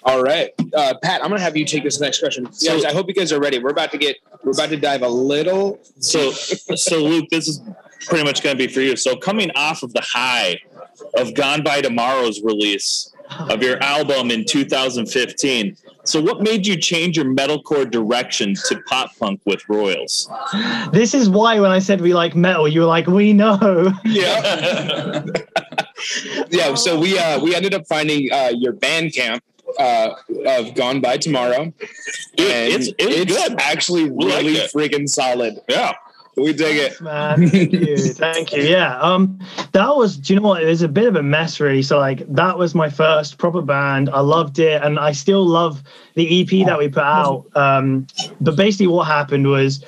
[0.03, 0.51] all right.
[0.75, 2.53] Uh, Pat, I'm gonna have you take this next question.
[2.53, 3.59] So- guys, I hope you guys are ready.
[3.59, 7.61] We're about to get we're about to dive a little So, so Luke, this is
[8.07, 8.95] pretty much going to be for you.
[8.97, 10.61] So, coming off of the high
[11.17, 13.13] of Gone by Tomorrow's release
[13.51, 19.11] of your album in 2015, so what made you change your metalcore direction to pop
[19.19, 20.29] punk with Royals?
[20.93, 23.93] This is why when I said we like metal, you were like, we know.
[24.05, 25.25] Yeah.
[26.51, 26.75] yeah.
[26.75, 29.41] So we uh we ended up finding uh your Bandcamp
[29.79, 30.11] uh
[30.47, 31.63] of Gone by Tomorrow.
[31.65, 31.75] And
[32.39, 33.57] it's- it's good.
[33.61, 34.71] actually We like really it.
[34.73, 35.59] freaking solid.
[35.69, 35.93] yeah.
[36.37, 37.01] We dig it.
[37.01, 38.63] Man, thank you, thank you.
[38.63, 39.39] Yeah, um,
[39.73, 40.19] that was.
[40.19, 40.63] Do you know what?
[40.63, 41.83] It was a bit of a mess, really.
[41.83, 44.11] So like, that was my first proper band.
[44.11, 45.83] I loved it, and I still love
[46.15, 47.47] the EP that we put out.
[47.57, 48.07] Um,
[48.41, 49.83] but basically, what happened was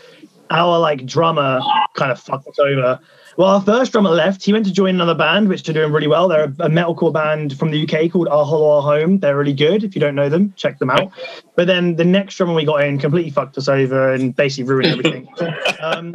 [0.50, 1.60] our like drummer
[1.94, 2.98] kind of fucked us over.
[3.38, 4.44] Well, our first drummer left.
[4.44, 6.26] He went to join another band, which are doing really well.
[6.26, 9.20] They're a, a metalcore band from the UK called Our Hollow Our Home.
[9.20, 9.84] They're really good.
[9.84, 11.12] If you don't know them, check them out.
[11.54, 14.86] But then the next drummer we got in completely fucked us over and basically ruined
[14.88, 15.28] everything.
[15.80, 16.14] um,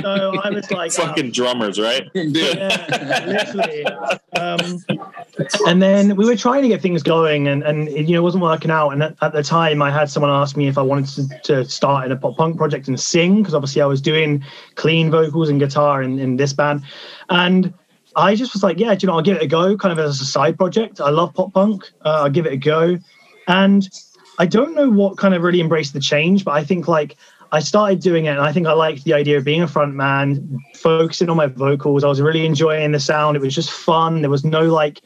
[0.00, 2.08] so I was like, oh, Fucking drummers, right?
[2.14, 3.84] yeah, literally.
[4.36, 4.82] Um,
[5.66, 8.42] and then we were trying to get things going, and and it, you know wasn't
[8.42, 8.90] working out.
[8.90, 11.64] And at, at the time, I had someone ask me if I wanted to, to
[11.68, 14.44] start in a pop punk project and sing, because obviously I was doing
[14.76, 16.82] clean vocals and guitar in, in this band,
[17.28, 17.74] and.
[18.16, 20.20] I just was like, yeah, you know, I'll give it a go, kind of as
[20.20, 21.00] a side project.
[21.00, 21.90] I love pop punk.
[22.04, 22.96] Uh, I'll give it a go.
[23.48, 23.88] And
[24.38, 27.16] I don't know what kind of really embraced the change, but I think like
[27.50, 29.96] I started doing it, and I think I liked the idea of being a front
[29.96, 32.04] man, focusing on my vocals.
[32.04, 33.36] I was really enjoying the sound.
[33.36, 34.20] It was just fun.
[34.20, 35.00] There was no like,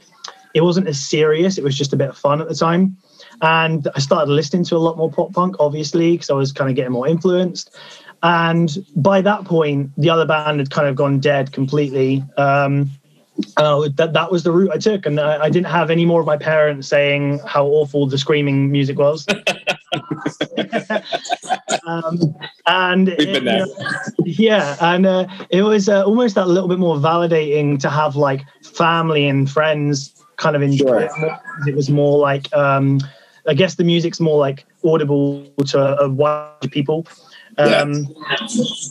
[0.53, 1.57] it wasn't as serious.
[1.57, 2.95] It was just a bit of fun at the time.
[3.41, 6.69] And I started listening to a lot more pop punk, obviously, because I was kind
[6.69, 7.75] of getting more influenced.
[8.23, 12.25] And by that point, the other band had kind of gone dead completely.
[12.37, 12.91] Um,
[13.57, 16.21] uh, that that was the route I took, and I, I didn't have any more
[16.21, 19.27] of my parents saying how awful the screaming music was.
[21.87, 22.35] um,
[22.67, 23.67] and We've been there.
[23.67, 27.89] you know, yeah, and uh, it was uh, almost that little bit more validating to
[27.89, 31.11] have like family and friends kind of enjoy it.
[31.67, 33.01] It was more like um,
[33.47, 37.07] I guess the music's more like audible to a wide people.
[37.59, 38.07] Um,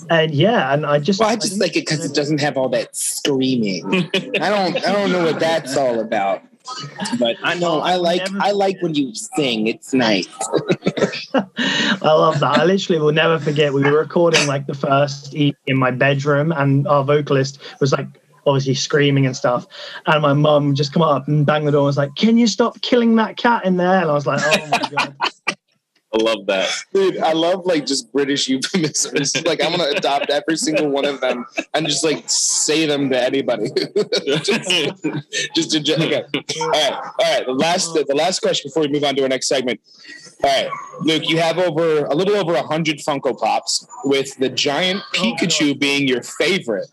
[0.10, 2.69] and yeah, and I just Well, I just like it because it doesn't have all
[2.69, 4.10] that screaming.
[4.41, 6.41] I don't I don't know what that's all about.
[7.17, 9.67] But I know I like I like when you sing.
[9.67, 10.27] It's nice.
[11.34, 12.58] I love that.
[12.60, 13.73] I literally will never forget.
[13.73, 18.08] We were recording like the first EP in my bedroom, and our vocalist was like
[18.45, 19.65] obviously screaming and stuff.
[20.08, 22.47] And my mum just come up and banged the door and was like, "Can you
[22.47, 25.15] stop killing that cat in there?" And I was like, "Oh my god."
[26.13, 26.70] I love that.
[26.93, 29.36] Dude, I love like just British euphemisms.
[29.46, 33.22] like I'm gonna adopt every single one of them and just like say them to
[33.22, 33.70] anybody.
[34.26, 35.04] just,
[35.54, 36.24] just to okay.
[36.62, 37.46] All right, all right.
[37.46, 39.82] The last the last question before we move on to our next segment.
[40.43, 40.70] All right,
[41.02, 45.78] Luke, you have over a little over a hundred Funko Pops, with the giant Pikachu
[45.78, 46.89] being your favorite.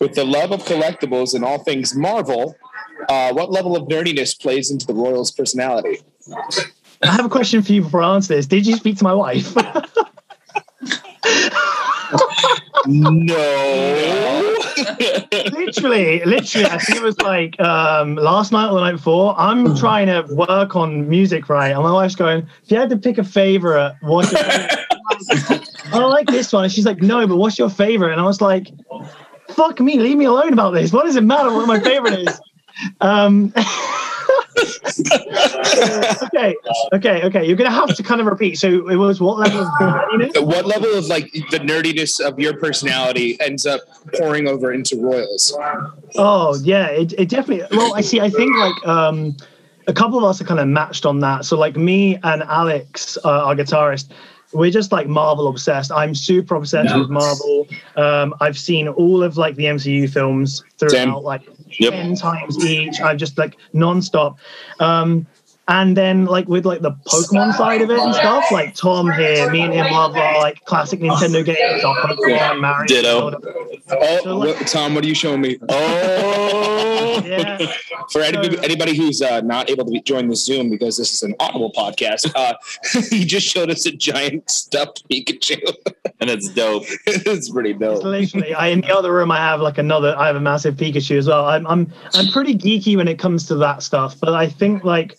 [0.00, 2.56] With the love of collectibles and all things Marvel,
[3.08, 6.00] uh, what level of nerdiness plays into the Royals' personality?
[7.04, 8.46] I have a question for you before I answer this.
[8.46, 9.54] Did you speak to my wife?
[12.86, 13.34] No.
[15.52, 19.34] literally, literally, I think it was like um, last night or the night before.
[19.38, 21.70] I'm trying to work on music, right?
[21.70, 25.68] And my wife's going, if you had to pick a favorite, what's your favorite?
[25.92, 26.64] I like this one.
[26.64, 28.12] And she's like, no, but what's your favorite?
[28.12, 28.68] And I was like,
[29.48, 30.92] fuck me, leave me alone about this.
[30.92, 32.40] What does it matter what my favorite is?
[33.00, 33.52] Um,
[36.24, 36.56] okay,
[36.92, 37.44] okay, okay.
[37.46, 38.58] You're gonna have to kind of repeat.
[38.58, 40.46] So it was what level of nerdiness?
[40.46, 43.80] what level of like the nerdiness of your personality ends up
[44.16, 45.56] pouring over into Royals?
[46.16, 47.76] Oh yeah, it, it definitely.
[47.76, 48.20] Well, I see.
[48.20, 49.36] I think like um,
[49.86, 51.44] a couple of us are kind of matched on that.
[51.44, 54.10] So like me and Alex, uh, our guitarist,
[54.52, 55.90] we're just like Marvel obsessed.
[55.90, 57.66] I'm super obsessed with Marvel.
[57.96, 61.12] Um, I've seen all of like the MCU films throughout, Same.
[61.14, 61.42] like
[61.80, 61.92] Yep.
[61.92, 63.00] ten times each.
[63.00, 64.36] I'm just like nonstop.
[64.80, 65.26] Um,
[65.68, 69.50] and then like with like the Pokemon side of it and stuff, like Tom here,
[69.50, 72.86] me and him love our like classic Nintendo games, our Pokemon, Mario.
[72.86, 73.40] Ditto.
[73.90, 75.58] Oh, So, like- what- Tom, what are you showing me?
[75.68, 76.80] Oh.
[77.24, 77.58] Yeah.
[78.10, 81.22] For anybody, anybody who's uh, not able to be, join the Zoom because this is
[81.22, 82.54] an audible podcast, uh,
[83.10, 85.60] he just showed us a giant stuffed Pikachu.
[86.20, 86.84] And it's dope.
[87.06, 88.02] it's pretty dope.
[88.04, 90.14] Literally, I in the other room I have like another.
[90.16, 91.44] I have a massive Pikachu as well.
[91.46, 95.18] I'm I'm I'm pretty geeky when it comes to that stuff, but I think like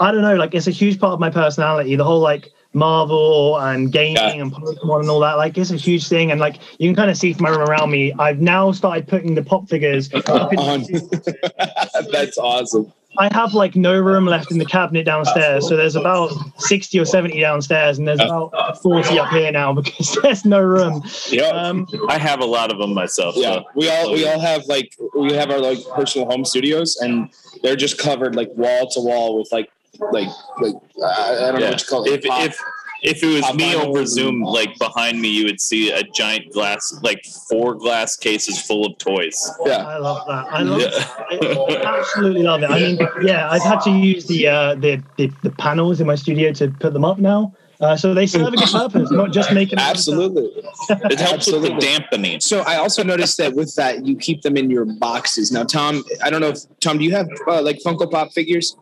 [0.00, 1.96] I don't know, like it's a huge part of my personality.
[1.96, 4.32] The whole like Marvel and gaming Yeah.
[4.42, 5.34] and Pokemon and all that.
[5.38, 7.90] Like it's a huge thing, and like you can kind of see from everyone around
[7.90, 8.12] me.
[8.18, 10.84] I've now started putting the pop figures up in On.
[12.12, 12.92] That's awesome.
[13.16, 15.66] I have like no room left in the cabinet downstairs.
[15.66, 20.16] So there's about 60 or 70 downstairs, and there's about 40 up here now because
[20.22, 21.02] there's no room.
[21.30, 23.34] Yeah, Um, I have a lot of them myself.
[23.36, 23.64] Yeah, So.
[23.74, 27.30] we all we all have like we have our like personal home studios, and
[27.64, 29.68] they're just covered like wall to wall with like
[30.12, 30.28] like
[30.60, 32.12] like I I don't know what you call it.
[32.12, 32.58] If pop- if
[33.00, 36.52] if it was me over and- Zoom, like behind me, you would see a giant
[36.52, 39.50] glass, like four glass cases full of toys.
[39.64, 40.46] yeah, I love that.
[40.52, 41.86] I love Yeah.
[41.86, 42.70] I absolutely love it.
[42.70, 46.16] I mean, yeah, I've had to use the uh, the, the the panels in my
[46.16, 47.54] studio to put them up now.
[47.80, 50.50] Uh, so they serve a good purpose, not just making absolutely.
[50.90, 52.40] It helps with the dampening.
[52.40, 55.52] So I also noticed that with that you keep them in your boxes.
[55.52, 58.76] Now, Tom, I don't know if Tom, do you have uh, like Funko Pop figures?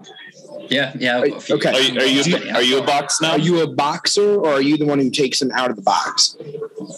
[0.68, 1.18] Yeah, yeah.
[1.20, 1.54] I've got a few.
[1.56, 1.70] Okay.
[1.70, 3.32] Are you, are you are you a box now?
[3.32, 5.82] Are you a boxer or are you the one who takes them out of the
[5.82, 6.36] box?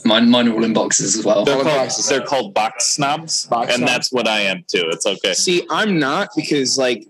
[0.04, 1.44] Mine, mine are all in boxes as well.
[1.44, 2.08] They're called, boxes.
[2.08, 3.92] they're called box snobs, Box and snobs?
[3.92, 4.88] that's what I am too.
[4.90, 5.34] It's okay.
[5.34, 7.06] See, I'm not because like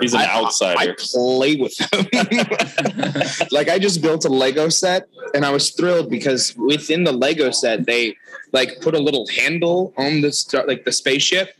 [0.00, 0.78] He's an I- outsider.
[0.78, 2.06] I play with them.
[3.50, 7.50] like I just built a Lego set and I was thrilled because within the Lego
[7.50, 8.16] set they
[8.52, 11.54] like put a little handle on the like the spaceship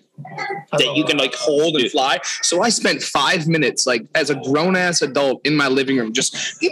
[0.73, 2.19] that you can like hold and fly.
[2.43, 6.13] So I spent five minutes like as a grown ass adult in my living room
[6.13, 6.37] just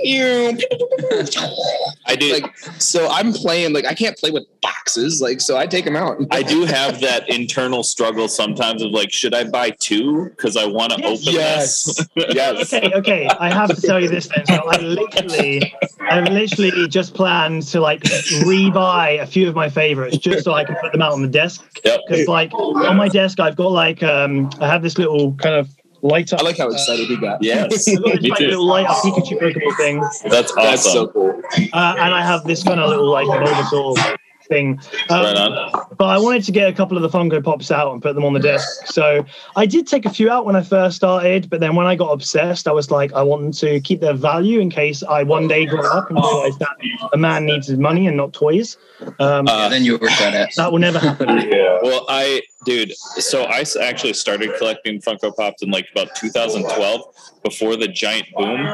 [2.06, 2.32] I do.
[2.32, 5.96] like so I'm playing like I can't play with boxes like so I take them
[5.96, 6.18] out.
[6.30, 10.66] I do have that internal struggle sometimes of like, should I buy two because I
[10.66, 11.20] want to Yes.
[11.20, 11.84] open Yes.
[11.84, 12.06] this?
[12.34, 12.72] yes.
[12.72, 13.28] okay, okay.
[13.38, 14.46] I have to tell you this then.
[14.46, 20.16] So I literally, I've literally just planned to like rebuy a few of my favorites
[20.18, 21.64] just so I can put them out on the desk.
[21.84, 22.00] Yep.
[22.08, 25.68] Because like on my desk, I've got like um, I have this little kind of
[26.02, 26.40] light up.
[26.40, 27.42] I like how excited he got.
[27.42, 28.46] Yes, I've got this me like, too.
[28.48, 30.62] little light up Pikachu Pokemon thing, That's awesome.
[30.62, 31.42] That's so cool.
[31.72, 34.80] uh, and I have this kind of little like Bulbasaur thing.
[35.10, 35.86] Um, right on.
[35.98, 38.24] but I wanted to get a couple of the Funko Pops out and put them
[38.24, 38.86] on the desk.
[38.86, 39.24] So
[39.56, 42.10] I did take a few out when I first started, but then when I got
[42.12, 45.66] obsessed, I was like, I want to keep their value in case I one day
[45.66, 46.76] grow up and realize that
[47.12, 48.76] a man needs his money and not toys.
[49.18, 50.54] Um, Uh, then you'll regret it.
[50.56, 51.26] that will never happen.
[51.82, 57.02] Well, I, dude, so I actually started collecting Funko Pops in like about 2012
[57.44, 58.66] before the giant boom.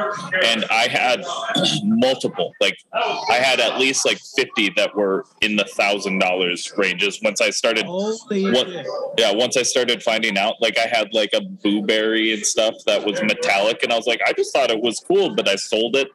[0.43, 1.23] And I had
[1.83, 7.19] multiple, like, I had at least like 50 that were in the thousand dollars ranges
[7.23, 7.85] once I started.
[7.85, 8.67] Holy What-
[9.17, 13.05] Yeah, once I started finding out, like, I had like a blueberry and stuff that
[13.05, 13.83] was metallic.
[13.83, 16.07] And I was like, I just thought it was cool, but I sold it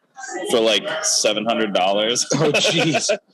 [0.50, 1.76] for like $700.
[1.76, 3.10] Oh jeez.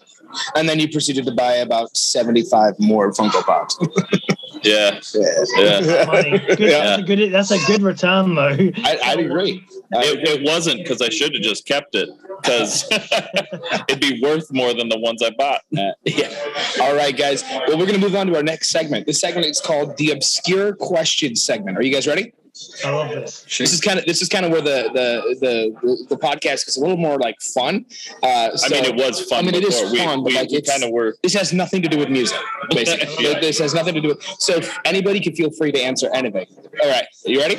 [0.56, 3.78] And then you proceeded to buy about 75 more Funko Pops.
[4.64, 5.00] yeah.
[5.14, 5.80] Yeah.
[5.80, 6.04] Yeah.
[6.06, 6.38] Money.
[6.38, 8.42] Good, that's, a good, that's a good return, though.
[8.42, 9.64] I, I'd agree.
[9.92, 12.08] It, it wasn't because I should have just kept it
[12.42, 12.88] because
[13.88, 15.62] it'd be worth more than the ones I bought.
[15.70, 15.92] Yeah.
[16.80, 17.42] All right, guys.
[17.66, 19.06] Well, we're going to move on to our next segment.
[19.06, 21.78] This segment is called the obscure question segment.
[21.78, 22.32] Are you guys ready?
[22.84, 23.44] I love this.
[23.58, 26.68] This is kind of this is kind of where the the the the, the podcast
[26.68, 27.84] is a little more like fun.
[28.22, 29.40] Uh, I mean, it was fun.
[29.40, 29.90] I mean, it is before.
[29.92, 31.16] We- fun, but, we, like, we it's- kind of were.
[31.24, 32.38] this has nothing to do with music,
[32.70, 33.24] basically.
[33.24, 33.40] Yeah.
[33.40, 34.22] This has nothing to do with.
[34.38, 36.46] So if anybody can feel free to answer anything.
[36.82, 37.56] All right, Are you ready?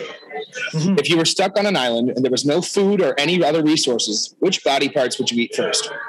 [0.73, 0.97] Mhm.
[0.99, 3.63] If you were stuck on an island and there was no food or any other
[3.63, 5.89] resources, which body parts would you eat first?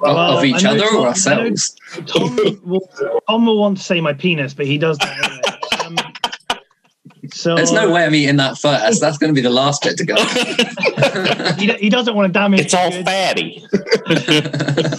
[0.00, 1.76] Of, Well, of each other or ourselves?
[2.06, 2.88] Tom will,
[3.28, 5.27] Tom will want to say my penis, but he does that anyway.
[7.48, 9.00] So There's no way I'm eating that first.
[9.00, 10.16] That's going to be the last bit to go.
[11.58, 12.60] he, he doesn't want to damage.
[12.60, 13.06] It's all the good.
[13.06, 13.66] fatty.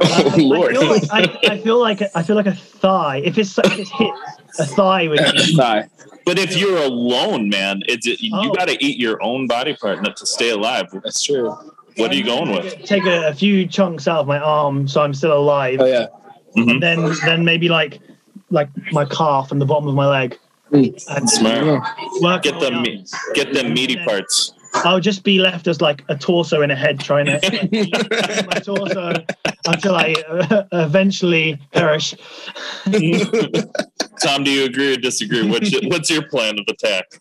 [0.00, 0.76] Oh I Lord!
[0.76, 3.18] feel like I, I feel like I feel like a thigh.
[3.24, 4.10] If it's if it's hit,
[4.58, 5.18] a thigh would.
[5.18, 5.88] Be, Thigh.
[6.24, 8.52] But if you're alone, man, it's you Oh.
[8.52, 10.86] got to eat your own body part not to stay alive.
[10.92, 11.50] That's true.
[11.96, 12.84] What are you going with?
[12.84, 15.78] Take a, a few chunks out of my arm, so I'm still alive.
[15.80, 16.06] Oh yeah.
[16.56, 16.80] Mhm.
[16.80, 18.00] Then then maybe like
[18.50, 20.38] like my calf and the bottom of my leg.
[20.72, 21.82] And Smart.
[22.20, 23.04] work Get my them, me-
[23.34, 24.52] get them meaty parts.
[24.74, 28.60] I'll just be left as like a torso and a head trying to like, my
[28.60, 29.12] torso
[29.66, 32.14] until I uh, eventually perish.
[34.20, 35.48] Tom, do you agree or disagree?
[35.48, 37.20] What's your, what's your plan of attack?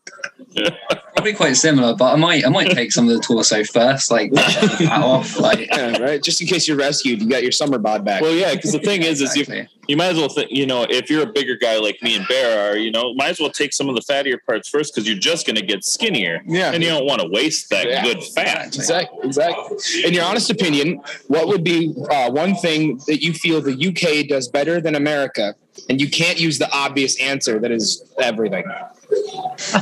[1.16, 4.32] Probably quite similar, but I might I might take some of the torso first, like
[4.34, 5.40] that off.
[5.40, 6.22] Like Yeah, right.
[6.22, 8.22] Just in case you're rescued, you got your summer bod back.
[8.22, 10.86] Well, yeah, because the thing is, is you you might as well think, you know,
[10.90, 13.50] if you're a bigger guy like me and Bear are, you know, might as well
[13.50, 16.72] take some of the fattier parts first because you're just going to get skinnier, yeah.
[16.72, 18.04] and you don't want to waste that Yeah.
[18.04, 18.76] good fat.
[18.76, 19.20] Exactly.
[19.24, 20.04] Exactly.
[20.04, 24.28] In your honest opinion, what would be uh, one thing that you feel the UK
[24.28, 25.56] does better than America,
[25.90, 28.64] and you can't use the obvious answer that is everything?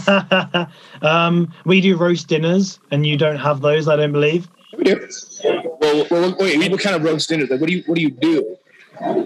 [1.01, 3.87] um, we do roast dinners, and you don't have those.
[3.87, 4.47] I don't believe.
[4.77, 5.07] We do.
[5.43, 6.71] Well, well wait.
[6.71, 7.45] What kind of roast dinner?
[7.49, 8.57] Like, what do you what do you do?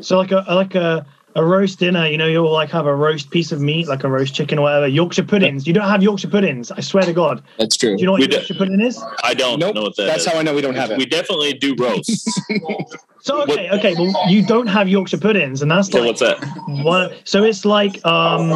[0.01, 1.05] So like a like a
[1.36, 4.09] a roast dinner, you know, you'll like have a roast piece of meat, like a
[4.09, 4.88] roast chicken or whatever.
[4.88, 5.67] Yorkshire puddings.
[5.67, 6.72] You don't have Yorkshire puddings.
[6.72, 7.43] I swear to God.
[7.59, 7.95] That's true.
[7.95, 9.01] Do you know what We do- Yorkshire pudding is?
[9.24, 9.76] I don't Nope.
[9.76, 10.32] know what that That's is.
[10.32, 10.97] how I know we don't have it.
[10.97, 12.39] We definitely do roasts.
[13.22, 13.95] So okay, okay.
[13.95, 16.39] Well, you don't have Yorkshire puddings, and that's like what's that?
[16.67, 17.11] one.
[17.26, 18.49] So it's like um.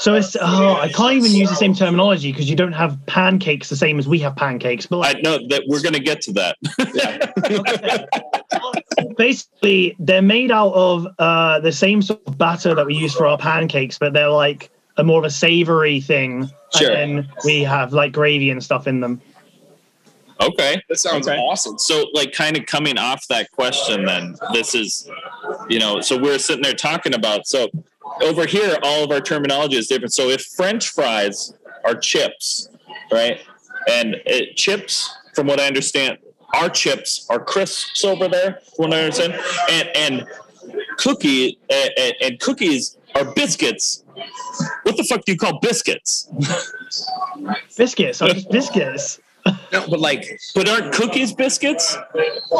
[0.00, 3.68] So it's oh, I can't even use the same terminology because you don't have pancakes
[3.68, 4.86] the same as we have pancakes.
[4.86, 6.56] But I like know that we're gonna get to that.
[9.16, 13.26] basically, they're made out of uh the same sort of batter that we use for
[13.26, 16.50] our pancakes, but they're like a more of a savory thing.
[16.74, 16.90] Sure.
[16.92, 19.20] And we have like gravy and stuff in them.
[20.40, 20.82] Okay.
[20.88, 21.36] That sounds Okay.
[21.36, 21.78] awesome.
[21.78, 25.08] So, like, kind of coming off that question, then this is,
[25.68, 27.46] you know, so we're sitting there talking about.
[27.46, 27.68] So,
[28.22, 30.14] over here, all of our terminology is different.
[30.14, 32.68] So, if French fries are chips,
[33.12, 33.40] right,
[33.88, 36.18] and it, chips, from what I understand,
[36.54, 38.60] our chips are crisps over there.
[38.76, 39.34] From what I understand,
[39.70, 40.26] and and
[40.96, 44.04] cookie and, and, and cookies are biscuits.
[44.82, 46.28] What the fuck do you call biscuits?
[47.76, 49.20] Biscuits, are just biscuits.
[49.72, 50.24] No, but like
[50.54, 51.96] But aren't cookies biscuits?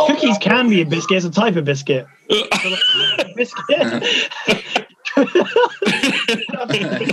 [0.07, 1.18] Cookies can be a biscuit.
[1.18, 2.07] It's a type of biscuit.
[3.37, 4.31] biscuit.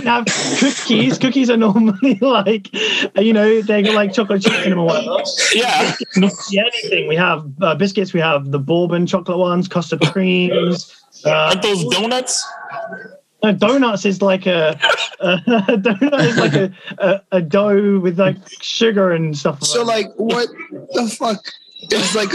[0.04, 0.24] have
[0.58, 1.18] cookies.
[1.18, 2.68] Cookies are normally like,
[3.16, 5.22] you know, they got like chocolate chip in them or whatever.
[5.54, 5.94] yeah.
[6.50, 7.08] Yeah, anything.
[7.08, 8.12] We have uh, biscuits.
[8.12, 10.94] We have the bourbon chocolate ones, custard creams.
[11.24, 12.46] Uh, Aren't those donuts?
[13.42, 14.78] No, donuts is like a,
[15.20, 19.62] a donut is like a, a, a dough with like sugar and stuff.
[19.62, 20.48] so like what
[20.92, 21.44] the fuck
[21.90, 22.30] is like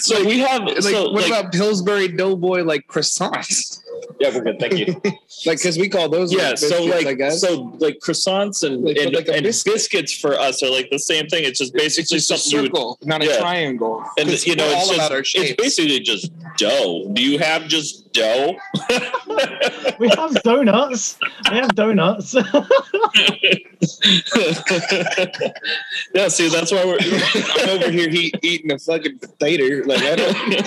[0.00, 3.80] So we have like so what like, about Pillsbury Doughboy like croissants?
[4.20, 4.58] Yeah, we're good.
[4.58, 5.00] Thank you.
[5.44, 7.40] Like because we call those yeah, like, so like I guess.
[7.40, 9.74] so like croissants and Like, and, like and biscuit.
[9.74, 11.44] biscuits for us are like the same thing.
[11.44, 13.40] It's just it's basically just a something you would circle, not a yeah.
[13.40, 14.04] triangle.
[14.18, 17.10] And you know we're it's all just about our it's basically just dough.
[17.12, 18.54] Do you have just dough?
[19.98, 21.18] We have donuts.
[21.50, 22.34] We have donuts.
[26.14, 29.86] yeah, see that's why we're I'm over here he, eating a fucking potato.
[29.86, 30.62] Like I don't.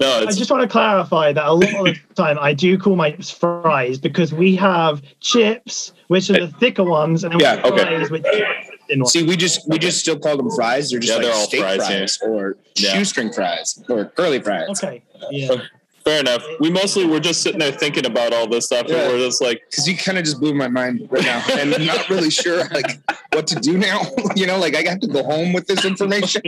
[0.00, 1.98] no, I just want to clarify that a lot of the
[2.34, 7.24] time I do call my fries because we have chips, which are the thicker ones,
[7.24, 7.82] and then Yeah, we have okay.
[7.96, 8.54] fries which are
[8.88, 9.12] thin ones.
[9.12, 10.90] See, we just we just still call them fries.
[10.90, 12.92] They're just Yeah, like they're all steak fries, fries, or Yeah.
[12.94, 14.68] shoestring fries or curly fries.
[14.82, 15.02] Okay.
[15.30, 15.56] Yeah.
[16.04, 16.42] fair enough.
[16.58, 18.96] We mostly were just sitting there thinking about all this stuff, Yeah.
[19.02, 21.74] and we're just like, Because you kind of just blew my mind right now, and
[21.74, 22.98] I'm not really sure like
[23.32, 24.00] what to do now.
[24.36, 26.40] you know, like I have to go home with this information.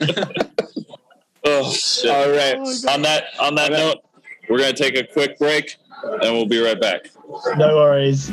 [1.44, 2.10] oh shit.
[2.10, 2.56] All right.
[2.58, 3.98] Oh on that on that note,
[4.48, 7.08] we're gonna take a quick break, and we'll be right back.
[7.56, 8.28] No worries.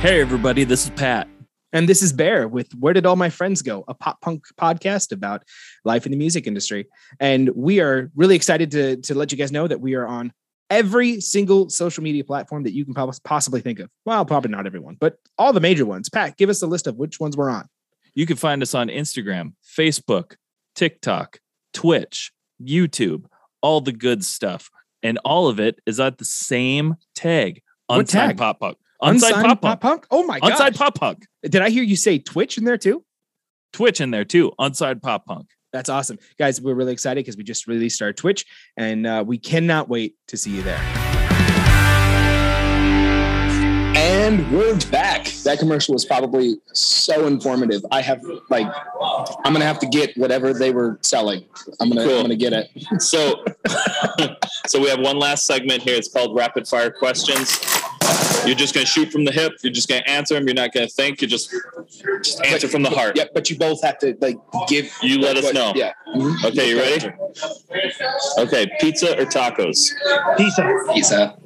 [0.00, 1.28] Hey, everybody, this is Pat.
[1.72, 5.12] And this is Bear with Where Did All My Friends Go, a pop punk podcast
[5.12, 5.42] about
[5.84, 6.86] life in the music industry.
[7.20, 10.32] And we are really excited to, to let you guys know that we are on
[10.70, 12.94] every single social media platform that you can
[13.24, 13.90] possibly think of.
[14.06, 16.08] Well, probably not everyone, but all the major ones.
[16.08, 17.66] Pat, give us a list of which ones we're on.
[18.14, 20.36] You can find us on Instagram, Facebook,
[20.74, 21.38] TikTok,
[21.74, 22.32] Twitch,
[22.62, 23.24] YouTube,
[23.60, 24.70] all the good stuff.
[25.02, 27.62] And all of it is at the same tag.
[27.86, 28.38] What Unsigned tag?
[28.38, 28.78] Pop Punk.
[29.00, 29.80] Unsigned Unsigned Pop Punk.
[29.80, 30.06] Punk?
[30.10, 30.50] Oh my god.
[30.50, 31.26] Unsigned Pop Punk.
[31.42, 33.04] Did I hear you say Twitch in there too?
[33.72, 34.52] Twitch in there too.
[34.58, 35.48] Unsigned Pop Punk.
[35.72, 36.18] That's awesome.
[36.38, 38.44] Guys, we're really excited because we just released our Twitch
[38.76, 40.97] and uh, we cannot wait to see you there.
[43.96, 45.26] And we're back.
[45.44, 47.84] That commercial was probably so informative.
[47.90, 48.66] I have like
[49.44, 51.44] I'm gonna have to get whatever they were selling.
[51.80, 52.16] I'm gonna Cool.
[52.16, 52.68] I'm gonna get it.
[53.02, 53.44] So,
[54.66, 55.96] so we have one last segment here.
[55.96, 57.58] It's called rapid fire questions.
[58.46, 59.52] You're just gonna shoot from the hip.
[59.62, 60.46] You're just gonna answer them.
[60.46, 61.20] You're not gonna think.
[61.22, 61.52] You just
[62.22, 63.16] just answer from the heart.
[63.16, 64.36] Yeah, but you both have to like
[64.68, 65.72] give You let us what- know.
[65.74, 65.92] Yeah.
[66.14, 66.44] Mhm.
[66.44, 67.10] Okay, you ready?
[68.38, 69.90] Okay, pizza or tacos?
[70.36, 70.84] Pizza.
[70.94, 71.36] Pizza.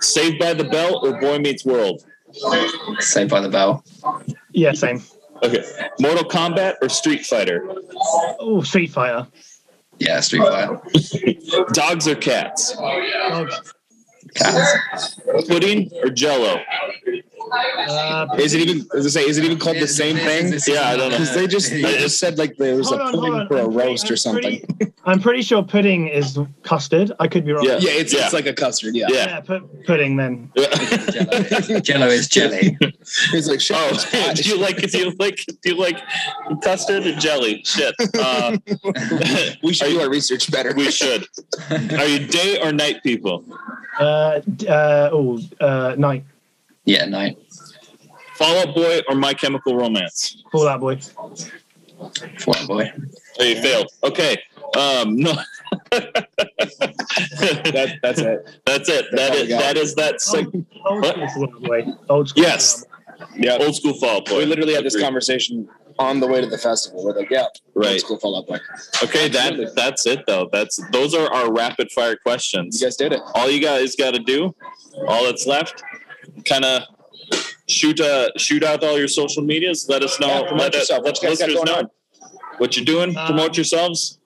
[0.00, 2.04] Saved by the Bell or Boy Meets World?
[3.00, 3.84] Saved by the Bell.
[4.52, 5.02] Yeah, same.
[5.42, 5.64] Okay,
[6.00, 7.66] Mortal Kombat or Street Fighter?
[8.38, 9.26] Oh, Street Fighter.
[9.98, 10.80] Yeah, Street Fighter.
[11.72, 12.74] Dogs or cats?
[12.76, 13.74] Dogs.
[14.34, 15.20] Cats.
[15.48, 16.60] Pudding or Jello?
[17.52, 20.52] Uh, Is it even as I say, is it even called the same thing?
[20.66, 21.18] Yeah, I don't know.
[21.18, 23.48] Because they just they just said like there was Hold a on, pudding on.
[23.48, 24.42] for a I'm pretty- roast I'm or something.
[24.78, 27.12] pretty- I'm pretty sure pudding is custard.
[27.18, 27.64] I could be wrong.
[27.64, 27.78] Yeah.
[27.80, 28.24] Yeah, it's Yeah.
[28.24, 28.94] it's like a custard.
[28.94, 29.06] Yeah.
[29.08, 29.26] Yeah.
[29.26, 30.52] Yeah, pu- pudding then.
[30.56, 31.80] Jello.
[31.80, 32.76] Jello is jelly.
[33.32, 33.76] It's like shit.
[33.78, 35.98] Oh, it's do you like do you like do you like
[36.62, 37.62] custard and jelly?
[37.64, 37.94] Shit.
[38.18, 38.58] Uh,
[39.62, 40.72] we should do you- our research better.
[40.74, 41.26] we should.
[41.70, 43.44] Are you day or night people?
[43.98, 46.24] Uh, uh, oh, uh, night.
[46.90, 47.38] Yeah, night.
[48.34, 50.42] Fall Out Boy or My Chemical Romance?
[50.50, 50.96] Fall Out Boy.
[50.96, 52.92] Fall Out Boy.
[53.38, 53.86] Oh, you failed.
[54.02, 54.36] Okay.
[54.76, 55.32] Um, no.
[57.40, 58.60] That, that's it.
[58.66, 59.06] That's it.
[59.12, 59.60] That's That all we is got.
[59.60, 60.14] that is that.
[60.16, 61.14] Seg- Old What?
[61.16, 61.84] school Fall Out Boy.
[62.08, 62.42] Old school.
[62.42, 62.84] Yes.
[63.36, 63.58] Yeah.
[63.60, 64.38] Old school Fall Out Boy.
[64.38, 65.04] We literally had this Agreed.
[65.04, 65.68] conversation
[65.98, 67.04] on the way to the festival.
[67.04, 67.90] We're like, yeah, Right.
[67.92, 68.58] Let's go Fall Out Boy.
[69.02, 69.64] Okay, Absolutely.
[69.66, 70.48] that that's it though.
[70.52, 72.80] That's those are our rapid fire questions.
[72.80, 73.20] You guys did it.
[73.34, 74.54] all you guys got to do,
[75.08, 75.82] all that's left,
[76.44, 76.82] kind of
[77.68, 79.86] shoot uh shoot out all your social medias.
[79.88, 80.28] Let us know.
[80.28, 81.04] Yeah, promote let, yourself.
[81.04, 81.90] let What you guys got listeners going know on?
[82.58, 83.16] what you're doing.
[83.16, 84.18] Uh, promote yourselves.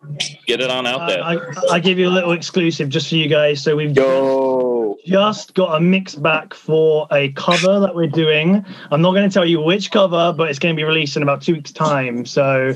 [0.47, 1.23] Get it on out there.
[1.23, 1.39] I,
[1.71, 3.63] I give you a little exclusive just for you guys.
[3.63, 4.97] So we've Yo.
[5.07, 8.65] just got a mix back for a cover that we're doing.
[8.91, 11.23] I'm not going to tell you which cover, but it's going to be released in
[11.23, 12.27] about two weeks' time.
[12.27, 12.75] So,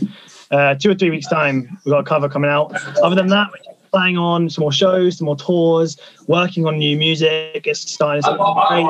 [0.52, 2.72] uh, two or three weeks' time, we've got a cover coming out.
[3.02, 6.78] Other than that, we're just playing on some more shows, some more tours, working on
[6.78, 7.66] new music.
[7.66, 8.36] It's starting to
[8.68, 8.86] great.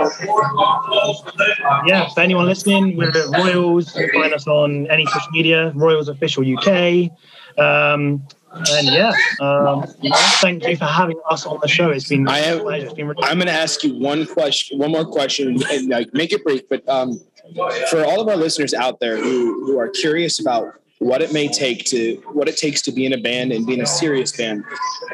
[1.87, 3.95] Yeah, for anyone listening, we're at Royals.
[3.97, 7.11] You can find us on any social media, Royals Official UK.
[7.59, 8.23] Um,
[8.53, 9.85] and yeah, um,
[10.41, 11.91] thank you for having us on the show.
[11.91, 12.63] It's been I have-.
[12.67, 16.33] It's been I'm going to ask you one question, one more question, and like make
[16.33, 16.69] it brief.
[16.69, 17.21] But um,
[17.91, 21.49] for all of our listeners out there who who are curious about what it may
[21.49, 24.37] take to what it takes to be in a band and be in a serious
[24.37, 24.65] band,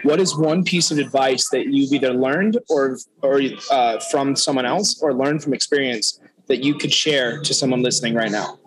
[0.02, 4.66] what is one piece of advice that you've either learned or or uh, from someone
[4.66, 8.58] else or learned from experience that you could share to someone listening right now?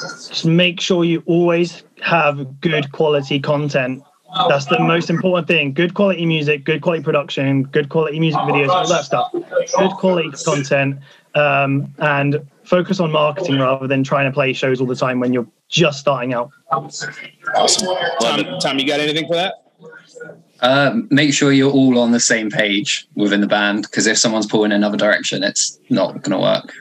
[0.00, 4.02] just make sure you always have good quality content.
[4.48, 5.72] That's the most important thing.
[5.72, 9.32] Good quality music, good quality production, good quality music videos, all that stuff.
[9.32, 10.98] Good quality content,
[11.34, 15.32] um, and focus on marketing rather than trying to play shows all the time when
[15.32, 16.50] you're just starting out.
[16.70, 17.14] Awesome.
[18.20, 19.54] Tom, Tom, you got anything for that?
[20.60, 24.46] Uh, make sure you're all on the same page within the band because if someone's
[24.46, 26.72] pulling another direction, it's not going to work.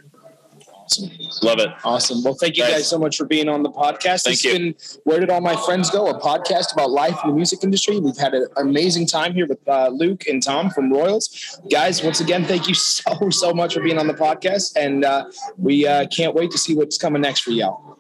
[0.86, 1.10] Awesome.
[1.42, 1.70] Love it.
[1.84, 2.24] Awesome.
[2.24, 2.78] Well, thank you Thanks.
[2.78, 4.24] guys so much for being on the podcast.
[4.24, 4.52] Thank this you.
[4.52, 6.08] has been Where Did All My Friends Go?
[6.08, 8.00] A podcast about life in the music industry.
[8.00, 11.60] We've had an amazing time here with uh, Luke and Tom from Royals.
[11.72, 14.76] Guys, once again, thank you so, so much for being on the podcast.
[14.76, 15.26] And uh,
[15.58, 17.98] we uh, can't wait to see what's coming next for y'all.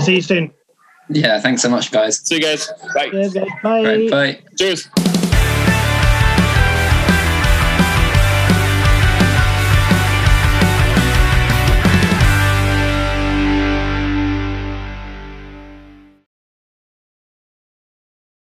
[0.00, 0.54] See you soon.
[1.10, 2.26] Yeah, thanks so much, guys.
[2.26, 2.72] See you guys.
[2.94, 3.10] Bye.
[3.10, 3.48] Cheers, guys.
[3.62, 3.84] Bye.
[3.84, 4.40] Right, bye.
[4.58, 5.15] Cheers.